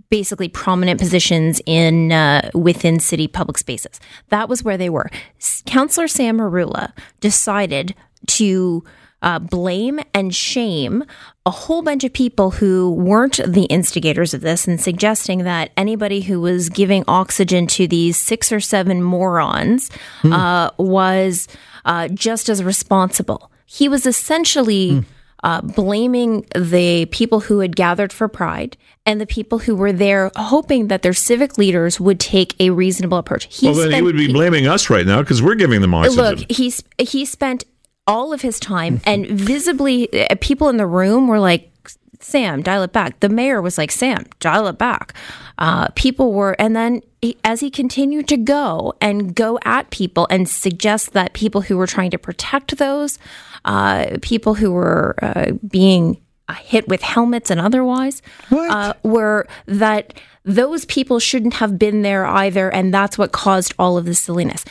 basically 0.09 0.47
prominent 0.47 0.99
positions 0.99 1.61
in 1.65 2.11
uh, 2.11 2.49
within 2.53 2.99
city 2.99 3.27
public 3.27 3.57
spaces. 3.57 3.99
That 4.29 4.47
was 4.47 4.63
where 4.63 4.77
they 4.77 4.89
were. 4.89 5.09
S- 5.39 5.61
Councillor 5.65 6.07
Sam 6.07 6.37
Merulla 6.37 6.93
decided 7.19 7.93
to 8.27 8.83
uh, 9.23 9.39
blame 9.39 9.99
and 10.13 10.35
shame 10.35 11.03
a 11.45 11.51
whole 11.51 11.81
bunch 11.81 12.03
of 12.03 12.13
people 12.13 12.51
who 12.51 12.91
weren't 12.93 13.39
the 13.45 13.63
instigators 13.63 14.33
of 14.33 14.41
this 14.41 14.67
and 14.67 14.79
suggesting 14.79 15.39
that 15.39 15.71
anybody 15.75 16.21
who 16.21 16.39
was 16.39 16.69
giving 16.69 17.03
oxygen 17.07 17.67
to 17.67 17.87
these 17.87 18.15
six 18.15 18.51
or 18.51 18.61
seven 18.61 19.03
morons 19.03 19.91
uh, 20.23 20.69
was 20.77 21.47
uh, 21.83 22.07
just 22.09 22.47
as 22.47 22.63
responsible. 22.63 23.51
He 23.65 23.89
was 23.89 24.05
essentially. 24.05 25.03
Uh, 25.45 25.59
blaming 25.59 26.45
the 26.55 27.05
people 27.07 27.41
who 27.41 27.59
had 27.59 27.75
gathered 27.75 28.13
for 28.13 28.29
Pride 28.29 28.77
and 29.05 29.19
the 29.19 29.25
people 29.25 29.59
who 29.59 29.75
were 29.75 29.91
there, 29.91 30.31
hoping 30.37 30.87
that 30.87 31.01
their 31.01 31.11
civic 31.11 31.57
leaders 31.57 31.99
would 31.99 32.17
take 32.17 32.55
a 32.61 32.69
reasonable 32.69 33.17
approach. 33.17 33.53
He 33.53 33.65
Well, 33.65 33.75
then 33.75 33.91
he 33.91 34.01
would 34.01 34.15
be 34.15 34.31
blaming 34.31 34.67
us 34.67 34.89
right 34.89 35.05
now 35.05 35.19
because 35.19 35.43
we're 35.43 35.55
giving 35.55 35.81
them 35.81 35.93
oxygen. 35.93 36.23
Look, 36.23 36.49
he's 36.49 36.81
he 36.97 37.25
spent 37.25 37.65
all 38.07 38.33
of 38.33 38.41
his 38.41 38.59
time, 38.59 39.01
and 39.05 39.27
visibly, 39.27 40.11
uh, 40.29 40.35
people 40.41 40.69
in 40.69 40.77
the 40.77 40.87
room 40.87 41.27
were 41.27 41.39
like, 41.39 41.71
"Sam, 42.19 42.61
dial 42.61 42.83
it 42.83 42.93
back." 42.93 43.19
The 43.19 43.29
mayor 43.29 43.61
was 43.61 43.77
like, 43.77 43.91
"Sam, 43.91 44.25
dial 44.39 44.67
it 44.67 44.77
back." 44.77 45.13
Uh, 45.57 45.87
people 45.95 46.33
were, 46.33 46.55
and 46.59 46.75
then 46.75 47.01
he, 47.21 47.37
as 47.43 47.59
he 47.59 47.69
continued 47.69 48.27
to 48.27 48.37
go 48.37 48.93
and 48.99 49.35
go 49.35 49.59
at 49.63 49.89
people 49.91 50.27
and 50.29 50.49
suggest 50.49 51.13
that 51.13 51.33
people 51.33 51.61
who 51.61 51.77
were 51.77 51.87
trying 51.87 52.11
to 52.11 52.17
protect 52.17 52.77
those, 52.77 53.19
uh, 53.65 54.17
people 54.21 54.55
who 54.55 54.71
were 54.71 55.15
uh, 55.21 55.51
being 55.67 56.19
hit 56.57 56.87
with 56.87 57.01
helmets 57.01 57.49
and 57.49 57.59
otherwise, 57.59 58.21
uh, 58.51 58.93
were 59.03 59.47
that 59.65 60.13
those 60.43 60.85
people 60.85 61.19
shouldn't 61.19 61.55
have 61.55 61.79
been 61.79 62.01
there 62.01 62.25
either, 62.25 62.69
and 62.69 62.93
that's 62.93 63.17
what 63.17 63.31
caused 63.31 63.73
all 63.79 63.97
of 63.97 64.05
the 64.05 64.15
silliness. 64.15 64.65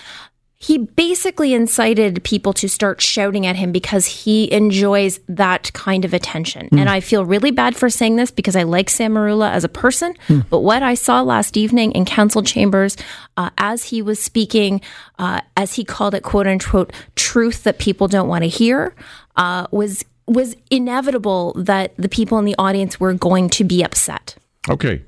He 0.62 0.78
basically 0.78 1.54
incited 1.54 2.22
people 2.22 2.52
to 2.52 2.68
start 2.68 3.00
shouting 3.00 3.46
at 3.46 3.56
him 3.56 3.72
because 3.72 4.06
he 4.06 4.50
enjoys 4.52 5.18
that 5.28 5.72
kind 5.72 6.04
of 6.04 6.14
attention. 6.14 6.68
And 6.70 6.88
I 6.88 7.00
feel 7.00 7.24
really 7.24 7.50
bad 7.50 7.74
for 7.74 7.90
saying 7.90 8.14
this 8.14 8.30
because 8.30 8.54
I 8.54 8.62
like 8.62 8.88
Sam 8.88 9.14
Merulla 9.14 9.50
as 9.50 9.64
a 9.64 9.68
person. 9.68 10.14
But 10.50 10.60
what 10.60 10.84
I 10.84 10.94
saw 10.94 11.20
last 11.22 11.56
evening 11.56 11.90
in 11.92 12.04
council 12.04 12.44
chambers, 12.44 12.96
uh, 13.36 13.50
as 13.58 13.82
he 13.82 14.02
was 14.02 14.22
speaking, 14.22 14.80
uh, 15.18 15.40
as 15.56 15.74
he 15.74 15.84
called 15.84 16.14
it, 16.14 16.22
quote 16.22 16.46
unquote, 16.46 16.92
truth 17.16 17.64
that 17.64 17.80
people 17.80 18.06
don't 18.06 18.28
want 18.28 18.44
to 18.44 18.48
hear, 18.48 18.94
uh, 19.34 19.66
was 19.72 20.04
was 20.28 20.54
inevitable 20.70 21.54
that 21.54 21.92
the 21.96 22.08
people 22.08 22.38
in 22.38 22.44
the 22.44 22.54
audience 22.56 23.00
were 23.00 23.12
going 23.12 23.50
to 23.50 23.64
be 23.64 23.82
upset. 23.82 24.36
okay. 24.70 25.02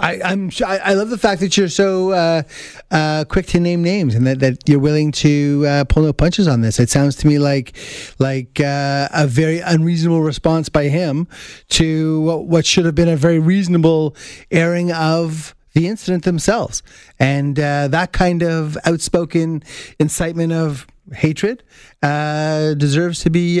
I, 0.00 0.20
I'm 0.24 0.50
I, 0.66 0.94
love 0.94 1.10
the 1.10 1.18
fact 1.18 1.40
that 1.42 1.56
you're 1.56 1.68
so 1.68 2.12
uh, 2.12 2.42
uh, 2.90 3.24
quick 3.28 3.46
to 3.48 3.60
name 3.60 3.82
names 3.82 4.14
and 4.14 4.26
that, 4.26 4.40
that 4.40 4.68
you're 4.68 4.80
willing 4.80 5.12
to 5.12 5.64
uh, 5.66 5.84
pull 5.84 6.04
no 6.04 6.12
punches 6.12 6.48
on 6.48 6.62
this. 6.62 6.80
It 6.80 6.88
sounds 6.88 7.16
to 7.16 7.26
me 7.26 7.38
like 7.38 7.76
like 8.18 8.60
uh, 8.60 9.08
a 9.12 9.26
very 9.26 9.60
unreasonable 9.60 10.22
response 10.22 10.68
by 10.70 10.84
him 10.84 11.28
to 11.70 12.22
what, 12.22 12.46
what 12.46 12.66
should 12.66 12.86
have 12.86 12.94
been 12.94 13.08
a 13.08 13.16
very 13.16 13.38
reasonable 13.38 14.16
airing 14.50 14.90
of 14.90 15.54
the 15.74 15.86
incident 15.86 16.24
themselves, 16.24 16.82
and 17.18 17.60
uh, 17.60 17.86
that 17.88 18.12
kind 18.12 18.42
of 18.42 18.76
outspoken 18.84 19.62
incitement 19.98 20.52
of 20.52 20.86
hatred 21.12 21.62
uh, 22.02 22.74
deserves 22.74 23.20
to 23.20 23.30
be. 23.30 23.60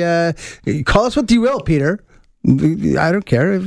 call 0.84 1.04
us 1.04 1.16
what 1.16 1.30
you 1.30 1.42
will, 1.42 1.60
Peter. 1.60 2.02
I 2.48 3.12
don't 3.12 3.26
care. 3.26 3.60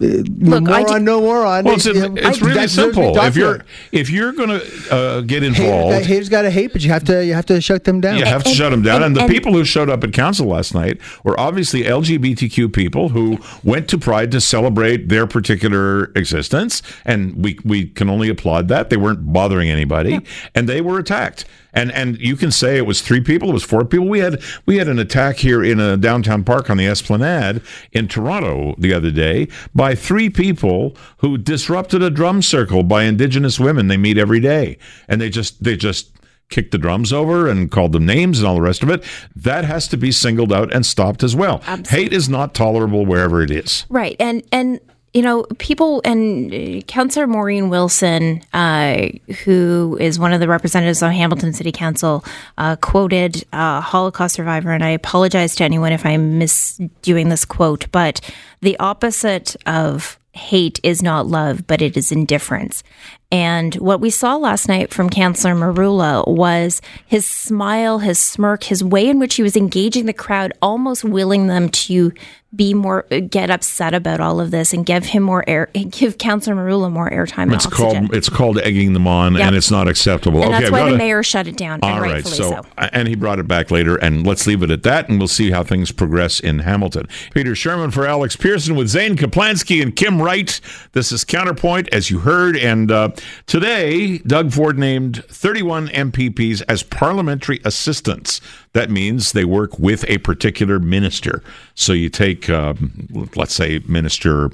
If, 0.00 0.28
Look, 0.28 0.64
moron, 0.64 1.04
no 1.04 1.20
moron. 1.20 1.64
Well, 1.64 1.74
it's, 1.74 1.86
it's 1.86 2.40
really 2.40 2.68
simple. 2.68 3.16
If 3.18 3.36
you're 3.36 3.64
if 3.92 4.10
you're 4.10 4.32
going 4.32 4.60
to 4.60 4.94
uh, 4.94 5.20
get 5.22 5.42
involved, 5.42 5.94
Hate, 5.94 6.06
haters 6.06 6.28
got 6.28 6.42
to 6.42 6.50
hate, 6.50 6.72
but 6.72 6.82
you 6.82 6.90
have 6.90 7.04
to 7.04 7.24
you 7.24 7.34
have 7.34 7.46
to 7.46 7.60
shut 7.60 7.84
them 7.84 8.00
down. 8.00 8.18
You 8.18 8.24
have 8.24 8.42
to 8.44 8.48
and, 8.50 8.56
shut 8.56 8.70
them 8.70 8.82
down. 8.82 8.96
And, 8.96 9.06
and 9.06 9.16
the 9.16 9.22
and, 9.22 9.30
people 9.30 9.52
who 9.52 9.64
showed 9.64 9.88
up 9.90 10.04
at 10.04 10.12
council 10.12 10.46
last 10.46 10.74
night 10.74 11.00
were 11.24 11.38
obviously 11.38 11.82
LGBTQ 11.82 12.72
people 12.72 13.10
who 13.10 13.38
went 13.64 13.88
to 13.88 13.98
Pride 13.98 14.30
to 14.32 14.40
celebrate 14.40 15.08
their 15.08 15.26
particular 15.26 16.12
existence, 16.14 16.82
and 17.04 17.42
we 17.42 17.58
we 17.64 17.86
can 17.86 18.08
only 18.08 18.28
applaud 18.28 18.68
that. 18.68 18.90
They 18.90 18.96
weren't 18.96 19.32
bothering 19.32 19.70
anybody, 19.70 20.10
yeah. 20.10 20.20
and 20.54 20.68
they 20.68 20.80
were 20.80 20.98
attacked 20.98 21.44
and 21.72 21.92
and 21.92 22.18
you 22.18 22.36
can 22.36 22.50
say 22.50 22.76
it 22.76 22.86
was 22.86 23.02
three 23.02 23.20
people, 23.20 23.50
it 23.50 23.52
was 23.52 23.64
four 23.64 23.84
people. 23.84 24.08
We 24.08 24.20
had 24.20 24.42
we 24.66 24.78
had 24.78 24.88
an 24.88 24.98
attack 24.98 25.36
here 25.36 25.62
in 25.62 25.80
a 25.80 25.96
downtown 25.96 26.44
park 26.44 26.70
on 26.70 26.76
the 26.76 26.86
Esplanade 26.86 27.62
in 27.92 28.08
Toronto 28.08 28.74
the 28.78 28.92
other 28.92 29.10
day 29.10 29.48
by 29.78 29.94
three 29.94 30.28
people 30.28 30.96
who 31.18 31.38
disrupted 31.38 32.02
a 32.02 32.10
drum 32.10 32.42
circle 32.42 32.82
by 32.82 33.04
Indigenous 33.04 33.60
women 33.60 33.86
they 33.86 33.96
meet 33.96 34.18
every 34.18 34.40
day, 34.40 34.76
and 35.06 35.20
they 35.20 35.30
just 35.30 35.62
they 35.62 35.76
just 35.76 36.10
kicked 36.50 36.72
the 36.72 36.78
drums 36.78 37.12
over 37.12 37.48
and 37.48 37.70
called 37.70 37.92
them 37.92 38.04
names 38.04 38.40
and 38.40 38.48
all 38.48 38.56
the 38.56 38.60
rest 38.60 38.82
of 38.82 38.90
it, 38.90 39.04
that 39.36 39.64
has 39.64 39.86
to 39.86 39.96
be 39.96 40.10
singled 40.10 40.52
out 40.52 40.74
and 40.74 40.84
stopped 40.84 41.22
as 41.22 41.36
well. 41.36 41.62
Absolutely. 41.66 41.90
Hate 41.90 42.12
is 42.12 42.28
not 42.28 42.54
tolerable 42.54 43.06
wherever 43.06 43.40
it 43.40 43.52
is. 43.52 43.86
Right. 43.88 44.16
And 44.18 44.42
and 44.50 44.80
you 45.14 45.22
know, 45.22 45.44
people 45.58 46.02
and 46.04 46.52
uh, 46.52 46.80
Councillor 46.82 47.26
Maureen 47.26 47.70
Wilson, 47.70 48.42
uh, 48.52 49.08
who 49.44 49.96
is 50.00 50.18
one 50.18 50.32
of 50.32 50.40
the 50.40 50.48
representatives 50.48 51.02
on 51.02 51.12
Hamilton 51.12 51.52
City 51.52 51.72
Council, 51.72 52.24
uh, 52.58 52.76
quoted 52.76 53.44
a 53.52 53.80
Holocaust 53.80 54.34
survivor, 54.34 54.70
and 54.70 54.84
I 54.84 54.90
apologize 54.90 55.56
to 55.56 55.64
anyone 55.64 55.92
if 55.92 56.04
I'm 56.04 56.38
misdoing 56.38 57.30
this 57.30 57.44
quote, 57.44 57.90
but 57.90 58.20
the 58.60 58.78
opposite 58.78 59.56
of 59.66 60.18
hate 60.32 60.78
is 60.82 61.02
not 61.02 61.26
love, 61.26 61.66
but 61.66 61.82
it 61.82 61.96
is 61.96 62.12
indifference. 62.12 62.82
And 63.30 63.74
what 63.74 64.00
we 64.00 64.08
saw 64.08 64.36
last 64.36 64.68
night 64.68 64.92
from 64.92 65.10
Councillor 65.10 65.54
Merulla 65.54 66.26
was 66.26 66.80
his 67.06 67.26
smile, 67.26 67.98
his 67.98 68.18
smirk, 68.18 68.64
his 68.64 68.82
way 68.82 69.08
in 69.08 69.18
which 69.18 69.34
he 69.34 69.42
was 69.42 69.56
engaging 69.56 70.06
the 70.06 70.12
crowd, 70.12 70.52
almost 70.62 71.04
willing 71.04 71.46
them 71.46 71.68
to 71.70 72.12
be 72.56 72.72
more 72.72 73.02
get 73.02 73.50
upset 73.50 73.92
about 73.92 74.20
all 74.20 74.40
of 74.40 74.50
this 74.50 74.72
and 74.72 74.86
give 74.86 75.04
him 75.04 75.22
more 75.22 75.44
air 75.46 75.68
give 75.90 76.16
Councillor 76.16 76.56
Merulla 76.56 76.90
more 76.90 77.10
airtime. 77.10 77.52
It's 77.52 77.66
called 77.66 78.14
it's 78.14 78.30
called 78.30 78.58
egging 78.58 78.94
them 78.94 79.06
on 79.06 79.34
yep. 79.34 79.48
and 79.48 79.56
it's 79.56 79.70
not 79.70 79.86
acceptable. 79.86 80.42
And 80.42 80.54
okay, 80.54 80.60
that's 80.60 80.72
why 80.72 80.90
the 80.90 80.96
mayor 80.96 81.22
shut 81.22 81.46
it 81.46 81.58
down. 81.58 81.80
All 81.82 82.00
right, 82.00 82.26
so, 82.26 82.50
so, 82.50 82.62
and 82.78 83.06
he 83.06 83.16
brought 83.16 83.38
it 83.38 83.46
back 83.46 83.70
later 83.70 83.96
and 83.96 84.26
let's 84.26 84.46
leave 84.46 84.62
it 84.62 84.70
at 84.70 84.82
that 84.84 85.10
and 85.10 85.18
we'll 85.18 85.28
see 85.28 85.50
how 85.50 85.62
things 85.62 85.92
progress 85.92 86.40
in 86.40 86.60
Hamilton. 86.60 87.06
Peter 87.34 87.54
Sherman 87.54 87.90
for 87.90 88.06
Alex 88.06 88.34
Pearson 88.34 88.76
with 88.76 88.88
Zane 88.88 89.16
Kaplansky 89.16 89.82
and 89.82 89.94
Kim 89.94 90.22
Wright. 90.22 90.58
This 90.92 91.12
is 91.12 91.24
Counterpoint 91.24 91.88
as 91.92 92.10
you 92.10 92.20
heard 92.20 92.56
and 92.56 92.90
uh, 92.90 93.10
today 93.46 94.18
Doug 94.18 94.52
Ford 94.52 94.78
named 94.78 95.22
31 95.26 95.88
MPPs 95.88 96.62
as 96.66 96.82
parliamentary 96.82 97.60
assistants. 97.66 98.40
That 98.72 98.90
means 98.90 99.32
they 99.32 99.44
work 99.44 99.78
with 99.78 100.04
a 100.08 100.18
particular 100.18 100.78
minister. 100.78 101.42
So 101.74 101.92
you 101.92 102.08
take, 102.08 102.48
um, 102.50 103.30
let's 103.34 103.54
say, 103.54 103.80
Minister 103.86 104.50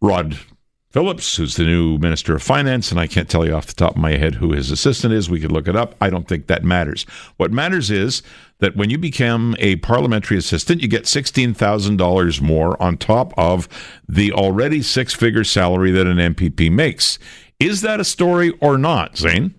Rod 0.00 0.38
Phillips, 0.94 1.36
who's 1.36 1.56
the 1.56 1.64
new 1.64 1.98
Minister 1.98 2.36
of 2.36 2.42
Finance, 2.44 2.92
and 2.92 3.00
I 3.00 3.08
can't 3.08 3.28
tell 3.28 3.44
you 3.44 3.52
off 3.52 3.66
the 3.66 3.74
top 3.74 3.96
of 3.96 4.00
my 4.00 4.12
head 4.12 4.36
who 4.36 4.52
his 4.52 4.70
assistant 4.70 5.12
is. 5.12 5.28
We 5.28 5.40
could 5.40 5.50
look 5.50 5.66
it 5.66 5.74
up. 5.74 5.96
I 6.00 6.08
don't 6.08 6.28
think 6.28 6.46
that 6.46 6.62
matters. 6.62 7.04
What 7.36 7.50
matters 7.50 7.90
is 7.90 8.22
that 8.60 8.76
when 8.76 8.90
you 8.90 8.98
become 8.98 9.56
a 9.58 9.74
parliamentary 9.76 10.38
assistant, 10.38 10.82
you 10.82 10.86
get 10.86 11.02
$16,000 11.02 12.40
more 12.40 12.80
on 12.80 12.96
top 12.96 13.34
of 13.36 13.68
the 14.08 14.30
already 14.30 14.82
six 14.82 15.12
figure 15.12 15.42
salary 15.42 15.90
that 15.90 16.06
an 16.06 16.18
MPP 16.18 16.70
makes. 16.70 17.18
Is 17.58 17.80
that 17.80 17.98
a 17.98 18.04
story 18.04 18.52
or 18.60 18.78
not, 18.78 19.16
Zane? 19.16 19.52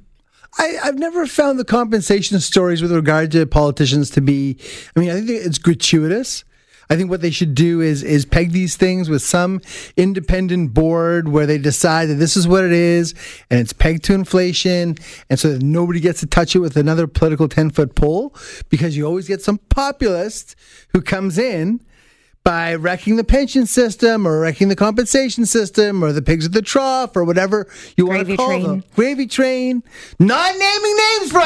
I, 0.58 0.68
have 0.84 0.98
never 0.98 1.28
found 1.28 1.60
the 1.60 1.66
compensation 1.66 2.40
stories 2.40 2.82
with 2.82 2.92
regard 2.92 3.32
to 3.34 3.46
politicians 3.46 4.10
to 4.12 4.22
be. 4.22 4.58
I 4.96 5.00
mean, 5.00 5.10
I 5.10 5.16
think 5.16 5.30
it's 5.30 5.58
gratuitous. 5.58 6.44
I 6.90 6.96
think 6.96 7.10
what 7.10 7.22
they 7.22 7.32
should 7.32 7.56
do 7.56 7.82
is 7.82 8.04
is 8.04 8.26
peg 8.26 8.52
these 8.52 8.76
things 8.76 9.10
with 9.10 9.24
some 9.24 9.62
independent 9.98 10.74
board 10.74 11.28
where 11.28 11.48
they 11.48 11.58
decide 11.58 12.10
that 12.10 12.16
this 12.16 12.38
is 12.38 12.48
what 12.48 12.64
it 12.64 12.72
is 12.72 13.16
and 13.50 13.60
it's 13.60 13.74
pegged 13.74 14.04
to 14.06 14.14
inflation, 14.14 14.96
and 15.30 15.40
so 15.40 15.54
that 15.54 15.64
nobody 15.64 16.00
gets 16.00 16.20
to 16.20 16.28
touch 16.28 16.56
it 16.56 16.60
with 16.60 16.78
another 16.78 17.08
political 17.08 17.48
ten 17.48 17.72
foot 17.72 17.96
pole 17.96 18.36
because 18.70 18.96
you 18.96 19.06
always 19.06 19.28
get 19.28 19.42
some 19.42 19.58
populist 19.70 20.56
who 20.90 21.02
comes 21.02 21.38
in 21.38 21.82
by 22.46 22.76
wrecking 22.76 23.16
the 23.16 23.24
pension 23.24 23.66
system 23.66 24.28
or 24.28 24.40
wrecking 24.40 24.70
the 24.70 24.76
compensation 24.76 25.48
system 25.48 26.04
or 26.04 26.14
the 26.14 26.22
pigs 26.22 26.46
at 26.46 26.54
the 26.54 26.62
trough 26.62 27.18
or 27.18 27.26
whatever 27.26 27.68
you 27.98 28.06
want 28.06 28.26
to 28.26 28.38
call 28.38 28.48
train. 28.48 28.64
them. 28.64 28.84
Gravy 28.96 29.26
train. 29.26 29.84
Not 30.20 30.56
naming 30.56 30.96
names 30.96 31.32
for 31.32 31.40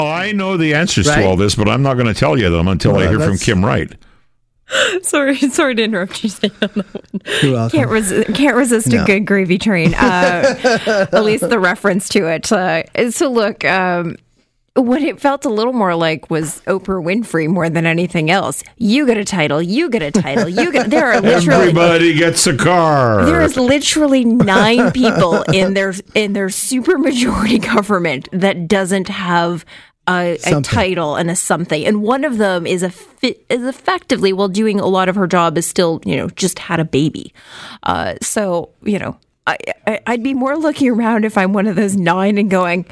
I 0.00 0.32
know 0.32 0.56
the 0.56 0.72
answers 0.72 1.08
right? 1.08 1.16
to 1.16 1.26
all 1.26 1.36
this, 1.36 1.56
but 1.56 1.68
I'm 1.68 1.82
not 1.82 1.94
going 1.94 2.06
to 2.06 2.14
tell 2.14 2.38
you 2.38 2.48
them 2.48 2.68
until 2.68 2.92
well, 2.92 3.02
I 3.02 3.10
hear 3.10 3.18
from 3.18 3.36
Kim 3.36 3.64
Wright. 3.64 3.92
sorry, 5.02 5.36
sorry 5.36 5.74
to 5.74 5.82
interrupt 5.82 6.22
you. 6.22 6.30
Saying 6.30 6.52
on 6.62 6.70
that 6.74 6.94
one. 6.94 7.20
You're 7.42 7.52
welcome. 7.52 7.78
Can't, 7.78 7.90
resi- 7.90 8.34
can't 8.34 8.56
resist 8.56 8.88
no. 8.88 9.02
a 9.02 9.06
good 9.06 9.26
gravy 9.26 9.58
train. 9.58 9.94
Uh, 9.94 11.08
at 11.12 11.24
least 11.24 11.48
the 11.48 11.58
reference 11.58 12.08
to 12.10 12.26
it. 12.28 12.50
Uh, 12.50 13.10
so 13.10 13.30
look, 13.30 13.64
um, 13.64 14.16
what 14.74 15.02
it 15.02 15.20
felt 15.20 15.44
a 15.44 15.48
little 15.48 15.72
more 15.72 15.94
like 15.94 16.30
was 16.30 16.60
Oprah 16.62 17.02
Winfrey 17.02 17.48
more 17.48 17.70
than 17.70 17.86
anything 17.86 18.30
else. 18.30 18.64
You 18.76 19.06
get 19.06 19.16
a 19.16 19.24
title. 19.24 19.62
You 19.62 19.88
get 19.88 20.02
a 20.02 20.10
title. 20.10 20.48
You 20.48 20.72
get. 20.72 20.90
There 20.90 21.12
are 21.12 21.20
literally 21.20 21.68
everybody 21.68 22.14
gets 22.14 22.46
a 22.46 22.56
car. 22.56 23.24
There 23.24 23.40
is 23.40 23.56
literally 23.56 24.24
nine 24.24 24.90
people 24.92 25.42
in 25.52 25.74
their 25.74 25.94
in 26.14 26.32
their 26.32 26.48
supermajority 26.48 27.62
government 27.74 28.28
that 28.32 28.66
doesn't 28.66 29.08
have 29.08 29.64
a, 30.08 30.38
a, 30.44 30.60
title 30.60 31.16
and 31.16 31.30
a 31.30 31.36
something, 31.36 31.84
and 31.86 32.02
one 32.02 32.24
of 32.24 32.38
them 32.38 32.66
is 32.66 32.82
a 32.82 32.92
is 33.22 33.62
effectively 33.62 34.32
while 34.32 34.48
doing 34.48 34.80
a 34.80 34.86
lot 34.86 35.08
of 35.08 35.14
her 35.14 35.28
job 35.28 35.56
is 35.56 35.66
still 35.66 36.00
you 36.04 36.16
know 36.16 36.28
just 36.30 36.58
had 36.58 36.80
a 36.80 36.84
baby. 36.84 37.32
Uh, 37.84 38.14
so 38.20 38.70
you 38.82 38.98
know 38.98 39.16
I, 39.46 39.56
I 39.86 40.00
I'd 40.08 40.22
be 40.22 40.34
more 40.34 40.56
looking 40.56 40.90
around 40.90 41.24
if 41.24 41.38
I'm 41.38 41.52
one 41.52 41.68
of 41.68 41.76
those 41.76 41.96
nine 41.96 42.38
and 42.38 42.50
going 42.50 42.86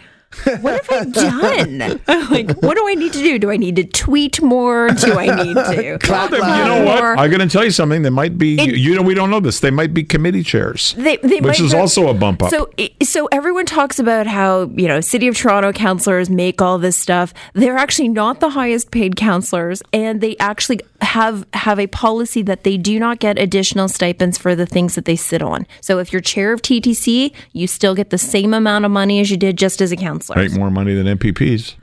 what 0.60 0.84
have 0.86 0.90
I 0.90 1.04
done? 1.10 2.00
like, 2.30 2.50
what 2.62 2.76
do 2.76 2.88
I 2.88 2.94
need 2.94 3.12
to 3.12 3.18
do? 3.18 3.38
Do 3.38 3.50
I 3.50 3.56
need 3.56 3.76
to 3.76 3.84
tweet 3.84 4.40
more? 4.40 4.88
Do 4.88 5.18
I 5.18 5.44
need 5.44 5.54
to? 5.54 5.98
Clap 6.02 6.30
you 6.30 6.38
know 6.38 6.84
what? 6.84 7.18
I'm 7.18 7.30
going 7.30 7.46
to 7.46 7.48
tell 7.48 7.64
you 7.64 7.70
something. 7.70 8.02
They 8.02 8.10
might 8.10 8.38
be. 8.38 8.58
It, 8.58 8.76
you 8.76 8.94
know, 8.94 9.02
we 9.02 9.14
don't 9.14 9.30
know 9.30 9.40
this. 9.40 9.60
They 9.60 9.70
might 9.70 9.92
be 9.92 10.02
committee 10.02 10.42
chairs, 10.42 10.94
they, 10.96 11.16
they 11.18 11.40
which 11.40 11.60
is 11.60 11.74
also 11.74 12.08
a 12.08 12.14
bump 12.14 12.42
up. 12.42 12.50
So, 12.50 12.70
so 13.02 13.26
everyone 13.32 13.66
talks 13.66 13.98
about 13.98 14.26
how 14.26 14.64
you 14.74 14.88
know, 14.88 15.00
City 15.00 15.28
of 15.28 15.36
Toronto 15.36 15.72
councillors 15.72 16.30
make 16.30 16.62
all 16.62 16.78
this 16.78 16.96
stuff. 16.96 17.34
They're 17.52 17.76
actually 17.76 18.08
not 18.08 18.40
the 18.40 18.50
highest 18.50 18.90
paid 18.90 19.16
councillors, 19.16 19.82
and 19.92 20.20
they 20.20 20.36
actually 20.38 20.80
have 21.00 21.46
have 21.54 21.78
a 21.78 21.86
policy 21.88 22.42
that 22.42 22.64
they 22.64 22.76
do 22.76 22.98
not 22.98 23.18
get 23.18 23.38
additional 23.38 23.88
stipends 23.88 24.38
for 24.38 24.54
the 24.54 24.66
things 24.66 24.94
that 24.94 25.04
they 25.04 25.16
sit 25.16 25.42
on. 25.42 25.66
So, 25.80 25.98
if 25.98 26.12
you're 26.12 26.22
chair 26.22 26.52
of 26.52 26.62
TTC, 26.62 27.32
you 27.52 27.66
still 27.66 27.94
get 27.94 28.10
the 28.10 28.18
same 28.18 28.54
amount 28.54 28.84
of 28.84 28.90
money 28.90 29.20
as 29.20 29.30
you 29.30 29.36
did 29.36 29.58
just 29.58 29.80
as 29.80 29.92
a 29.92 29.96
councillor 29.96 30.21
counselors. 30.26 30.52
Make 30.52 30.58
more 30.58 30.70
money 30.70 30.94
than 30.94 31.06
MPPs. 31.18 31.76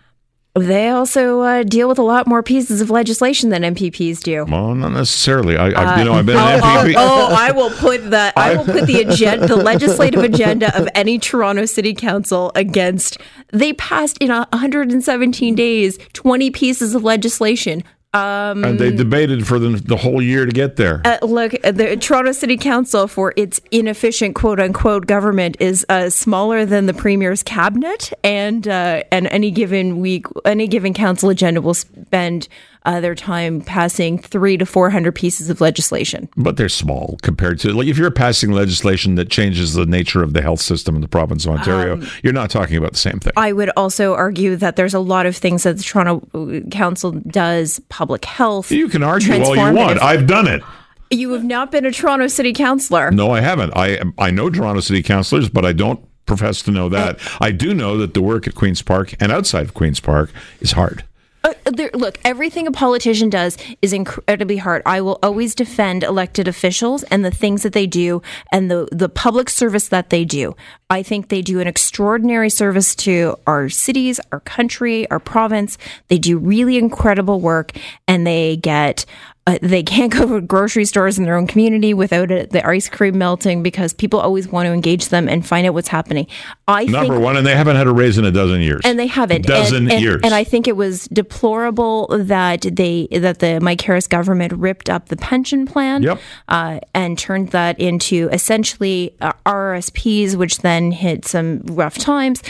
They 0.55 0.89
also 0.89 1.41
uh, 1.41 1.63
deal 1.63 1.87
with 1.87 1.99
a 1.99 2.03
lot 2.03 2.27
more 2.27 2.41
pieces 2.41 2.81
of 2.81 2.89
legislation 2.89 3.49
than 3.49 3.61
MPPs 3.61 4.21
do. 4.23 4.45
Well, 4.45 4.73
not 4.75 4.89
necessarily. 4.89 5.55
I, 5.55 5.69
uh, 5.69 5.99
you 5.99 6.05
know, 6.05 6.13
I've 6.13 6.25
been 6.25 6.37
oh, 6.37 6.39
an 6.39 6.59
MPP. 6.59 6.95
Oh, 6.97 7.27
oh, 7.29 7.35
I 7.35 7.51
will 7.51 7.69
put 7.69 8.09
the 8.09 8.33
I 8.35 8.57
will 8.57 8.65
put 8.65 8.87
the 8.87 9.01
agenda, 9.07 9.47
the 9.47 9.55
legislative 9.55 10.23
agenda 10.23 10.75
of 10.77 10.89
any 10.95 11.19
Toronto 11.19 11.65
City 11.65 11.93
Council 11.93 12.51
against. 12.55 13.19
They 13.53 13.73
passed 13.73 14.17
in 14.19 14.29
117 14.29 15.55
days 15.55 15.99
20 16.13 16.49
pieces 16.51 16.95
of 16.95 17.03
legislation. 17.03 17.83
Um, 18.11 18.63
and 18.63 18.79
they 18.79 18.91
debated 18.91 19.45
for 19.45 19.59
the, 19.59 19.69
the 19.69 19.95
whole 19.95 20.19
year 20.19 20.47
to 20.47 20.51
get 20.51 20.77
there. 20.77 21.01
Uh, 21.05 21.19
look, 21.21 21.51
the 21.61 21.95
Toronto 21.95 22.31
City 22.31 22.57
Council, 22.57 23.07
for 23.07 23.33
its 23.35 23.61
inefficient 23.69 24.33
"quote 24.33 24.59
unquote" 24.59 25.05
government, 25.05 25.57
is 25.59 25.85
uh, 25.89 26.09
smaller 26.09 26.65
than 26.65 26.87
the 26.87 26.93
Premier's 26.93 27.43
cabinet, 27.43 28.11
and 28.23 28.67
uh, 28.67 29.03
and 29.11 29.27
any 29.27 29.51
given 29.51 29.99
week, 29.99 30.25
any 30.43 30.67
given 30.67 30.95
council 30.95 31.29
agenda 31.29 31.61
will 31.61 31.75
spend 31.75 32.47
uh, 32.89 32.99
their 32.99 33.13
time 33.13 33.61
passing 33.61 34.17
three 34.17 34.57
to 34.57 34.65
400 34.65 35.13
pieces 35.13 35.47
of 35.51 35.61
legislation. 35.61 36.27
But 36.35 36.57
they're 36.57 36.69
small 36.69 37.17
compared 37.21 37.59
to, 37.59 37.71
like, 37.71 37.87
if 37.87 37.99
you're 37.99 38.09
passing 38.09 38.51
legislation 38.51 39.13
that 39.15 39.29
changes 39.29 39.75
the 39.75 39.85
nature 39.85 40.23
of 40.23 40.33
the 40.33 40.41
health 40.41 40.59
system 40.59 40.95
in 40.95 41.01
the 41.01 41.07
province 41.07 41.45
of 41.45 41.51
Ontario, 41.51 41.93
Um, 41.93 42.07
you're 42.23 42.33
not 42.33 42.49
talking 42.49 42.77
about 42.77 42.93
the 42.93 42.97
same 42.97 43.19
thing. 43.19 43.33
I 43.37 43.53
would 43.53 43.69
also 43.77 44.15
argue 44.15 44.55
that 44.55 44.75
there's 44.75 44.95
a 44.95 44.99
lot 44.99 45.27
of 45.27 45.37
things 45.37 45.63
that 45.63 45.77
the 45.77 45.83
Toronto 45.83 46.27
uh, 46.33 46.67
Council 46.71 47.11
does, 47.11 47.79
public 47.89 48.25
health. 48.25 48.71
you 48.71 48.89
can 48.89 49.03
argue 49.03 49.33
all 49.43 49.55
you 49.55 49.73
want. 49.75 50.01
I've 50.01 50.25
done 50.25 50.47
it. 50.47 50.63
You 51.11 51.33
have 51.33 51.43
not 51.43 51.71
been 51.71 51.85
a 51.85 51.91
Toronto 51.91 52.25
City 52.27 52.53
Councillor. 52.53 53.11
No, 53.11 53.29
I 53.31 53.41
haven't. 53.41 53.73
I 53.75 53.99
I 54.17 54.31
know 54.31 54.49
Toronto 54.49 54.79
City 54.81 55.03
councillors, 55.03 55.47
but 55.49 55.63
I 55.65 55.73
don't 55.73 55.99
profess 56.25 56.61
to 56.63 56.71
know 56.71 56.89
that. 56.89 57.19
I 57.41 57.51
do 57.51 57.73
know 57.73 57.97
that 57.97 58.13
the 58.13 58.21
work 58.21 58.47
at 58.47 58.53
Queens 58.55 58.81
Park 58.83 59.15
and 59.19 59.31
outside 59.31 59.65
of 59.65 59.73
Queens 59.73 59.99
Park 59.99 60.31
is 60.61 60.71
hard. 60.73 61.03
Uh, 61.49 61.71
there, 61.71 61.89
look, 61.93 62.19
everything 62.23 62.67
a 62.67 62.71
politician 62.71 63.29
does 63.29 63.57
is 63.81 63.93
incredibly 63.93 64.57
hard. 64.57 64.81
I 64.85 65.01
will 65.01 65.17
always 65.23 65.55
defend 65.55 66.03
elected 66.03 66.47
officials 66.47 67.03
and 67.03 67.25
the 67.25 67.31
things 67.31 67.63
that 67.63 67.73
they 67.73 67.87
do 67.87 68.21
and 68.51 68.69
the, 68.69 68.87
the 68.91 69.09
public 69.09 69.49
service 69.49 69.87
that 69.87 70.09
they 70.09 70.25
do. 70.25 70.55
I 70.91 71.03
think 71.03 71.27
they 71.29 71.41
do 71.43 71.59
an 71.59 71.67
extraordinary 71.67 72.49
service 72.49 72.95
to 72.97 73.37
our 73.45 73.69
cities, 73.69 74.19
our 74.31 74.39
country, 74.39 75.09
our 75.11 75.19
province. 75.19 75.77
They 76.07 76.17
do 76.17 76.37
really 76.39 76.77
incredible 76.77 77.39
work 77.39 77.71
and 78.07 78.25
they 78.25 78.57
get. 78.57 79.05
Uh, 79.47 79.57
they 79.63 79.81
can't 79.95 80.11
go 80.11 80.27
to 80.27 80.41
grocery 80.41 80.85
stores 80.85 81.17
in 81.17 81.23
their 81.23 81.35
own 81.35 81.47
community 81.47 81.91
without 81.91 82.29
it, 82.29 82.51
the 82.51 82.63
ice 82.67 82.87
cream 82.87 83.17
melting 83.17 83.63
because 83.63 83.93
people 83.93 84.19
always 84.19 84.47
want 84.47 84.67
to 84.67 84.71
engage 84.73 85.07
them 85.07 85.27
and 85.27 85.47
find 85.47 85.65
out 85.65 85.73
what's 85.73 85.87
happening. 85.87 86.27
I 86.67 86.83
Number 86.85 87.13
think 87.13 87.23
one, 87.23 87.35
and 87.37 87.47
they 87.47 87.55
haven't 87.55 87.75
had 87.77 87.87
a 87.87 87.91
raise 87.93 88.19
in 88.19 88.25
a 88.25 88.31
dozen 88.31 88.61
years. 88.61 88.81
and 88.83 88.99
they 88.99 89.07
haven't 89.07 89.45
a 89.45 89.47
dozen 89.47 89.83
and, 89.85 89.93
and, 89.93 90.01
years. 90.03 90.21
and 90.23 90.35
I 90.35 90.43
think 90.43 90.67
it 90.67 90.75
was 90.75 91.05
deplorable 91.07 92.07
that 92.11 92.61
they 92.61 93.07
that 93.11 93.39
the 93.39 93.59
Mike 93.59 93.81
Harris 93.81 94.05
government 94.07 94.53
ripped 94.53 94.87
up 94.89 95.07
the 95.07 95.15
pension 95.17 95.65
plan 95.65 96.03
Yep. 96.03 96.19
uh, 96.49 96.79
and 96.93 97.17
turned 97.17 97.49
that 97.49 97.79
into 97.79 98.29
essentially 98.31 99.15
uh, 99.19 99.31
RRSPs, 99.47 100.35
which 100.35 100.59
then 100.59 100.78
hit 100.93 101.25
some 101.25 101.61
rough 101.65 101.97
times. 101.97 102.41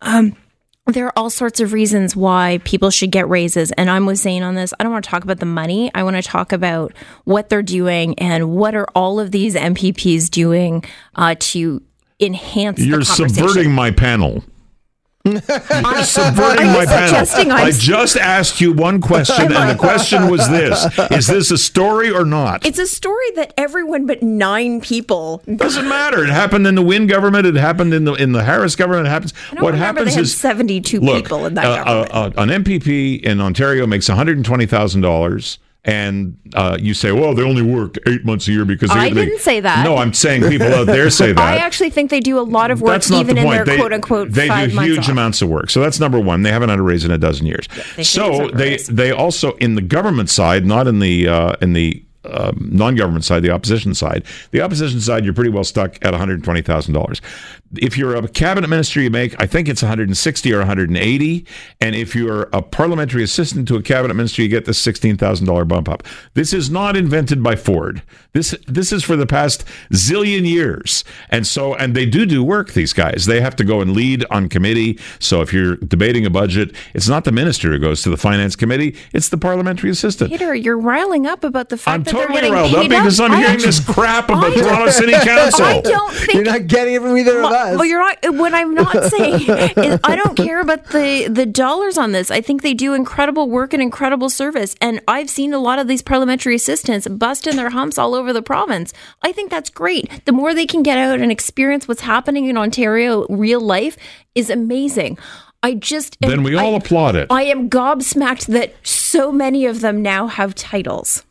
Um, 0.00 0.36
there 0.86 1.06
are 1.06 1.12
all 1.16 1.30
sorts 1.30 1.60
of 1.60 1.72
reasons 1.72 2.16
why 2.16 2.60
people 2.64 2.90
should 2.90 3.12
get 3.12 3.28
raises. 3.28 3.70
And 3.72 3.88
I'm 3.88 4.04
with 4.04 4.18
Zane 4.18 4.42
on 4.42 4.54
this. 4.54 4.74
I 4.78 4.82
don't 4.82 4.92
want 4.92 5.04
to 5.04 5.10
talk 5.10 5.22
about 5.22 5.38
the 5.38 5.46
money. 5.46 5.90
I 5.94 6.02
want 6.02 6.16
to 6.16 6.22
talk 6.22 6.52
about 6.52 6.92
what 7.24 7.48
they're 7.48 7.62
doing 7.62 8.18
and 8.18 8.50
what 8.50 8.74
are 8.74 8.88
all 8.94 9.20
of 9.20 9.30
these 9.30 9.54
MPPs 9.54 10.28
doing 10.28 10.84
uh, 11.14 11.36
to 11.38 11.82
enhance 12.18 12.80
You're 12.80 13.02
subverting 13.02 13.72
my 13.72 13.90
panel. 13.90 14.42
I'm 15.24 16.04
Subverting 16.04 16.66
my 16.66 16.84
panel. 16.84 17.52
I'm 17.52 17.72
just 17.72 18.16
asked 18.16 18.60
you 18.60 18.72
one 18.72 19.00
question, 19.00 19.52
and 19.52 19.70
the 19.70 19.76
question 19.78 20.28
was 20.28 20.48
this: 20.48 20.84
Is 21.12 21.28
this 21.28 21.50
a 21.52 21.58
story 21.58 22.10
or 22.10 22.24
not? 22.24 22.66
It's 22.66 22.80
a 22.80 22.88
story 22.88 23.30
that 23.36 23.54
everyone 23.56 24.06
but 24.06 24.22
nine 24.22 24.80
people. 24.80 25.40
Doesn't 25.54 25.88
matter. 25.88 26.24
It 26.24 26.30
happened 26.30 26.66
in 26.66 26.74
the 26.74 26.82
Wynne 26.82 27.06
government. 27.06 27.46
It 27.46 27.54
happened 27.54 27.94
in 27.94 28.04
the 28.04 28.14
in 28.14 28.32
the 28.32 28.42
Harris 28.42 28.74
government. 28.74 29.06
It 29.06 29.10
happens. 29.10 29.32
I 29.56 29.62
what 29.62 29.74
happens 29.74 30.16
they 30.16 30.20
is 30.22 30.36
72 30.36 30.98
look, 31.00 31.22
people 31.22 31.46
in 31.46 31.54
that 31.54 31.66
uh, 31.66 31.84
government. 31.84 32.10
uh, 32.36 32.40
uh, 32.40 32.42
an 32.42 32.64
MPP 32.64 33.22
in 33.22 33.40
Ontario 33.40 33.86
makes 33.86 34.08
one 34.08 34.18
hundred 34.18 34.38
and 34.38 34.44
twenty 34.44 34.66
thousand 34.66 35.02
dollars. 35.02 35.58
And 35.84 36.38
uh, 36.54 36.78
you 36.80 36.94
say, 36.94 37.10
well, 37.10 37.34
they 37.34 37.42
only 37.42 37.62
work 37.62 37.96
eight 38.06 38.24
months 38.24 38.46
a 38.46 38.52
year 38.52 38.64
because 38.64 38.90
they 38.90 38.94
I 38.94 39.08
get 39.08 39.14
the 39.14 39.20
big-" 39.22 39.28
didn't 39.30 39.40
say 39.40 39.58
that. 39.58 39.84
No, 39.84 39.96
I'm 39.96 40.14
saying 40.14 40.42
people 40.48 40.72
out 40.72 40.86
there 40.86 41.10
say 41.10 41.32
that. 41.32 41.40
I 41.42 41.56
actually 41.56 41.90
think 41.90 42.08
they 42.08 42.20
do 42.20 42.38
a 42.38 42.42
lot 42.42 42.70
of 42.70 42.80
work, 42.80 43.02
even 43.10 43.34
the 43.34 43.40
in 43.40 43.46
point. 43.46 43.56
their 43.56 43.64
they, 43.64 43.76
quote 43.78 43.92
unquote 43.92 44.30
they 44.30 44.46
do 44.68 44.78
huge 44.80 44.98
off. 45.00 45.08
amounts 45.08 45.42
of 45.42 45.48
work. 45.48 45.70
So 45.70 45.80
that's 45.80 45.98
number 45.98 46.20
one. 46.20 46.42
They 46.42 46.52
haven't 46.52 46.68
had 46.68 46.78
a 46.78 46.82
raise 46.82 47.04
in 47.04 47.10
a 47.10 47.18
dozen 47.18 47.46
years. 47.46 47.66
they 47.96 48.04
so 48.04 48.48
they 48.50 48.76
they 48.76 49.10
also 49.10 49.54
in 49.54 49.74
the 49.74 49.82
government 49.82 50.30
side, 50.30 50.64
not 50.64 50.86
in 50.86 51.00
the 51.00 51.26
uh, 51.26 51.54
in 51.60 51.72
the 51.72 52.04
um, 52.24 52.68
non-government 52.72 53.24
side, 53.24 53.42
the 53.42 53.50
opposition 53.50 53.94
side. 53.94 54.24
The 54.50 54.60
opposition 54.60 55.00
side, 55.00 55.24
you're 55.24 55.34
pretty 55.34 55.50
well 55.50 55.64
stuck 55.64 55.96
at 56.04 56.12
one 56.12 56.20
hundred 56.20 56.42
twenty 56.44 56.62
thousand 56.62 56.94
dollars. 56.94 57.20
If 57.76 57.96
you're 57.96 58.14
a 58.14 58.28
cabinet 58.28 58.68
minister, 58.68 59.00
you 59.00 59.10
make 59.10 59.34
I 59.40 59.46
think 59.46 59.68
it's 59.68 59.82
one 59.82 59.88
hundred 59.88 60.08
and 60.08 60.16
sixty 60.16 60.52
or 60.52 60.58
one 60.58 60.66
hundred 60.66 60.88
and 60.90 60.98
eighty, 60.98 61.46
and 61.80 61.94
if 61.94 62.14
you're 62.14 62.48
a 62.52 62.62
parliamentary 62.62 63.22
assistant 63.22 63.66
to 63.68 63.76
a 63.76 63.82
cabinet 63.82 64.14
minister, 64.14 64.42
you 64.42 64.48
get 64.48 64.64
the 64.64 64.74
sixteen 64.74 65.16
thousand 65.16 65.46
dollar 65.46 65.64
bump 65.64 65.88
up. 65.88 66.02
This 66.34 66.52
is 66.52 66.70
not 66.70 66.96
invented 66.96 67.42
by 67.42 67.56
Ford. 67.56 68.02
This 68.34 68.54
this 68.66 68.92
is 68.92 69.04
for 69.04 69.14
the 69.14 69.26
past 69.26 69.62
zillion 69.92 70.46
years, 70.48 71.04
and 71.28 71.46
so 71.46 71.74
and 71.74 71.94
they 71.94 72.06
do 72.06 72.24
do 72.24 72.42
work. 72.42 72.72
These 72.72 72.94
guys 72.94 73.26
they 73.26 73.42
have 73.42 73.54
to 73.56 73.64
go 73.64 73.82
and 73.82 73.92
lead 73.92 74.24
on 74.30 74.48
committee. 74.48 74.98
So 75.18 75.42
if 75.42 75.52
you're 75.52 75.76
debating 75.76 76.24
a 76.24 76.30
budget, 76.30 76.74
it's 76.94 77.08
not 77.10 77.24
the 77.24 77.32
minister 77.32 77.70
who 77.72 77.78
goes 77.78 78.02
to 78.04 78.10
the 78.10 78.16
finance 78.16 78.56
committee; 78.56 78.96
it's 79.12 79.28
the 79.28 79.36
parliamentary 79.36 79.90
assistant. 79.90 80.30
Peter, 80.30 80.54
you're 80.54 80.78
riling 80.78 81.26
up 81.26 81.44
about 81.44 81.68
the 81.68 81.76
fact 81.76 81.94
I'm 81.94 82.02
that 82.04 82.10
totally 82.12 82.26
they're 82.40 82.42
getting 82.42 82.52
riled 82.54 82.74
up 82.74 82.80
paid 82.80 82.88
because 82.88 83.20
I'm 83.20 83.32
I 83.32 83.36
hearing 83.36 83.52
actually- 83.52 83.66
this 83.66 83.80
crap 83.80 84.24
about 84.30 84.44
I 84.44 84.54
Toronto 84.54 84.90
City 84.90 85.12
Council. 85.12 85.64
I 85.66 85.80
don't 85.82 86.14
think 86.14 86.32
You're 86.32 86.44
not 86.44 86.66
getting 86.68 86.94
it 86.94 87.02
from 87.02 87.14
either 87.18 87.38
of 87.38 87.44
us. 87.52 87.76
Well, 87.76 87.84
you're 87.84 88.00
not. 88.00 88.16
What 88.34 88.54
I'm 88.54 88.72
not 88.74 88.92
saying 89.10 89.42
is 89.42 90.00
I 90.04 90.16
don't 90.16 90.38
care 90.38 90.60
about 90.60 90.86
the 90.86 91.28
the 91.28 91.44
dollars 91.44 91.98
on 91.98 92.12
this. 92.12 92.30
I 92.30 92.40
think 92.40 92.62
they 92.62 92.72
do 92.72 92.94
incredible 92.94 93.50
work 93.50 93.74
and 93.74 93.82
incredible 93.82 94.30
service, 94.30 94.74
and 94.80 95.02
I've 95.06 95.28
seen 95.28 95.52
a 95.52 95.58
lot 95.58 95.78
of 95.78 95.86
these 95.86 96.00
parliamentary 96.00 96.54
assistants 96.54 97.06
busting 97.06 97.56
their 97.56 97.68
humps 97.68 97.98
all 97.98 98.14
over 98.14 98.21
the 98.30 98.42
province. 98.42 98.92
I 99.22 99.32
think 99.32 99.50
that's 99.50 99.70
great. 99.70 100.26
The 100.26 100.32
more 100.32 100.52
they 100.52 100.66
can 100.66 100.82
get 100.82 100.98
out 100.98 101.18
and 101.20 101.32
experience 101.32 101.88
what's 101.88 102.02
happening 102.02 102.44
in 102.44 102.58
Ontario, 102.58 103.26
real 103.30 103.60
life, 103.62 103.96
is 104.34 104.50
amazing. 104.50 105.16
I 105.62 105.74
just 105.74 106.18
Then 106.20 106.42
we 106.42 106.58
I- 106.58 106.62
all 106.62 106.74
applaud 106.74 107.16
it. 107.16 107.28
I 107.30 107.44
am 107.44 107.70
gobsmacked 107.70 108.48
that 108.48 108.74
so 108.82 109.32
many 109.32 109.64
of 109.64 109.80
them 109.80 110.02
now 110.02 110.26
have 110.26 110.54
titles. 110.54 111.22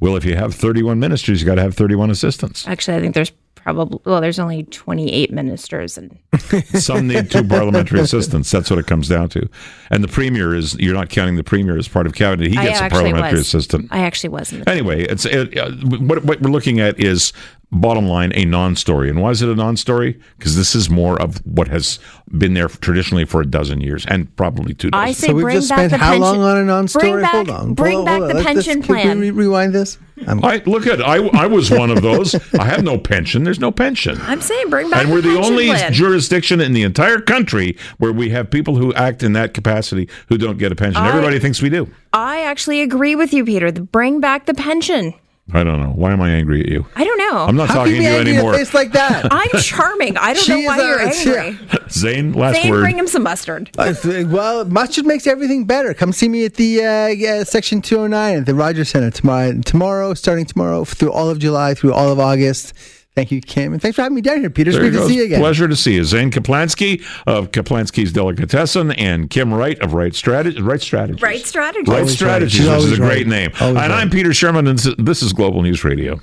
Well, 0.00 0.14
if 0.14 0.24
you 0.24 0.36
have 0.36 0.54
31 0.54 1.00
ministers, 1.00 1.40
you 1.40 1.46
got 1.46 1.56
to 1.56 1.62
have 1.62 1.74
31 1.74 2.10
assistants. 2.10 2.68
Actually, 2.68 2.98
I 2.98 3.00
think 3.00 3.14
there's 3.14 3.32
probably 3.62 4.00
well, 4.04 4.20
there's 4.20 4.38
only 4.38 4.64
28 4.64 5.32
ministers 5.32 5.96
and 5.96 6.18
Some 6.74 7.08
need 7.08 7.30
two 7.30 7.44
parliamentary 7.44 8.00
assistants. 8.02 8.50
That's 8.50 8.70
what 8.70 8.78
it 8.78 8.86
comes 8.86 9.08
down 9.08 9.28
to. 9.30 9.48
And 9.90 10.02
the 10.02 10.08
premier 10.08 10.54
is, 10.54 10.74
you're 10.78 10.94
not 10.94 11.10
counting 11.10 11.36
the 11.36 11.44
premier 11.44 11.76
as 11.76 11.88
part 11.88 12.06
of 12.06 12.14
cabinet. 12.14 12.48
He 12.48 12.56
gets 12.56 12.80
a 12.80 12.88
parliamentary 12.88 13.38
was. 13.38 13.46
assistant. 13.46 13.88
I 13.90 14.00
actually 14.00 14.30
wasn't. 14.30 14.68
Anyway, 14.68 15.04
it's 15.04 15.24
it, 15.24 15.56
uh, 15.56 15.70
what, 15.70 16.24
what 16.24 16.40
we're 16.40 16.50
looking 16.50 16.80
at 16.80 16.98
is 16.98 17.32
bottom 17.72 18.06
line 18.06 18.32
a 18.34 18.44
non-story. 18.44 19.08
And 19.10 19.20
why 19.20 19.30
is 19.30 19.42
it 19.42 19.48
a 19.48 19.54
non-story? 19.54 20.20
Because 20.38 20.56
this 20.56 20.74
is 20.74 20.90
more 20.90 21.20
of 21.20 21.38
what 21.46 21.68
has 21.68 21.98
been 22.36 22.54
there 22.54 22.68
traditionally 22.68 23.24
for 23.24 23.40
a 23.40 23.46
dozen 23.46 23.80
years 23.80 24.04
and 24.06 24.34
probably 24.36 24.74
two 24.74 24.90
dozen. 24.90 25.04
I 25.08 25.12
say 25.12 25.28
so 25.28 25.34
we've 25.34 25.42
bring 25.42 25.56
just 25.56 25.70
back 25.70 25.78
spent 25.78 25.90
the 25.92 25.98
how 25.98 26.12
pension. 26.12 26.22
long 26.22 26.40
on 26.42 26.56
a 26.58 26.64
non-story? 26.64 27.22
Back, 27.22 27.32
hold 27.32 27.50
on. 27.50 27.74
bring 27.74 27.94
Hold 27.94 28.06
back 28.06 28.18
hold 28.18 28.30
the 28.30 28.36
on. 28.36 28.44
Let's- 28.44 28.46
pension 28.46 28.74
let's- 28.76 28.86
can 28.86 28.94
plan. 28.96 29.20
we 29.20 29.30
re- 29.30 29.44
rewind 29.46 29.74
this? 29.74 29.98
I'm, 30.26 30.44
I 30.44 30.62
look 30.66 30.86
at 30.86 31.02
I 31.02 31.16
I 31.16 31.46
was 31.46 31.68
one 31.70 31.90
of 31.90 32.00
those. 32.02 32.34
I 32.54 32.64
have 32.64 32.84
no 32.84 32.96
pension. 32.96 33.42
There's 33.42 33.58
no 33.58 33.72
pension. 33.72 34.20
I'm 34.22 34.40
saying 34.40 34.70
bring 34.70 34.88
back. 34.88 35.02
and 35.02 35.10
we're 35.10 35.20
the 35.20 35.30
pension 35.34 35.52
only 35.52 35.66
plan. 35.66 35.92
jurisdiction 35.92 36.60
in 36.60 36.74
the 36.74 36.84
entire 36.84 37.18
country 37.20 37.76
where 37.98 38.12
we 38.12 38.30
have 38.30 38.48
people 38.50 38.76
who 38.76 38.94
act 38.94 39.24
in 39.24 39.32
that 39.32 39.52
capacity 39.52 40.08
who 40.28 40.38
don't 40.38 40.58
get 40.58 40.70
a 40.70 40.76
pension. 40.76 41.02
I- 41.02 41.08
Everybody 41.08 41.40
thinks 41.40 41.60
we 41.60 41.70
do. 41.70 41.88
I 42.12 42.42
actually 42.42 42.82
agree 42.82 43.16
with 43.16 43.32
you, 43.32 43.44
Peter. 43.44 43.72
The- 43.72 43.80
Bring 43.80 44.20
back 44.20 44.46
the 44.46 44.54
pension. 44.54 45.14
I 45.52 45.64
don't 45.64 45.80
know. 45.80 45.90
Why 45.90 46.12
am 46.12 46.20
I 46.22 46.30
angry 46.30 46.60
at 46.60 46.68
you? 46.68 46.86
I 46.94 47.04
don't 47.04 47.18
know. 47.18 47.38
I'm 47.44 47.56
not 47.56 47.68
how 47.68 47.74
talking 47.78 47.94
can 47.94 48.02
to 48.02 48.06
you 48.06 48.10
you 48.12 48.16
angry 48.18 48.32
anymore. 48.34 48.54
a 48.54 48.58
face 48.58 48.72
like 48.74 48.92
that? 48.92 49.26
I'm 49.32 49.50
charming. 49.60 50.16
I 50.16 50.32
don't 50.34 50.42
She 50.44 50.52
know 50.62 50.68
why 50.68 50.78
a- 50.78 50.86
you're 50.86 51.02
yeah. 51.36 51.42
angry. 51.42 51.78
Zane, 51.90 52.32
last 52.32 52.62
Zane, 52.62 52.70
word. 52.70 52.80
bring 52.82 52.96
him 52.98 53.08
some 53.08 53.24
mustard. 53.24 53.68
Uh, 53.76 53.92
well, 54.28 54.64
mustard 54.64 55.04
makes 55.04 55.26
everything 55.26 55.64
better. 55.64 55.94
Come 55.94 56.12
see 56.12 56.28
me 56.28 56.44
at 56.44 56.54
the 56.54 56.84
uh, 56.84 57.06
yeah, 57.08 57.42
section 57.42 57.82
209 57.82 58.38
at 58.38 58.46
the 58.46 58.54
Rogers 58.54 58.90
Center 58.90 59.10
tomorrow. 59.10 59.60
Tomorrow, 59.64 60.14
starting 60.14 60.46
tomorrow 60.46 60.84
through 60.84 61.12
all 61.12 61.28
of 61.28 61.38
July, 61.40 61.74
through 61.74 61.92
all 61.92 62.10
of 62.12 62.18
August. 62.20 62.72
Thank 63.14 63.30
you, 63.30 63.42
Kim, 63.42 63.74
and 63.74 63.82
thanks 63.82 63.96
for 63.96 64.02
having 64.02 64.14
me 64.16 64.22
down 64.22 64.40
here, 64.40 64.48
Peter. 64.48 64.70
It's 64.70 64.78
There 64.78 64.90
great 64.90 64.98
to 64.98 65.06
see 65.06 65.16
you 65.16 65.24
again. 65.24 65.40
Pleasure 65.40 65.68
to 65.68 65.76
see 65.76 65.96
you. 65.96 66.04
Zane 66.04 66.30
Kaplansky 66.30 67.04
of 67.26 67.50
Kaplansky's 67.52 68.10
Delicatessen 68.10 68.92
and 68.92 69.28
Kim 69.28 69.52
Wright 69.52 69.78
of 69.80 69.92
Right 69.92 70.14
Strategy. 70.14 70.62
Right 70.62 70.80
Strategy. 70.80 71.22
Right 71.22 71.44
strategy. 71.44 71.90
Right 71.90 71.98
Always 71.98 72.12
right. 72.12 72.16
Strategies, 72.16 72.60
which 72.60 72.68
is 72.68 72.68
always 72.68 72.92
a 72.92 72.96
great 72.96 73.26
right. 73.26 73.26
name. 73.26 73.50
Always 73.60 73.82
and 73.82 73.92
I'm. 73.92 74.08
Peter 74.08 74.32
Sherman, 74.32 74.66
and 74.66 74.78
this 74.78 75.22
is 75.22 75.34
Global 75.34 75.62
News 75.62 75.84
Radio. 75.84 76.20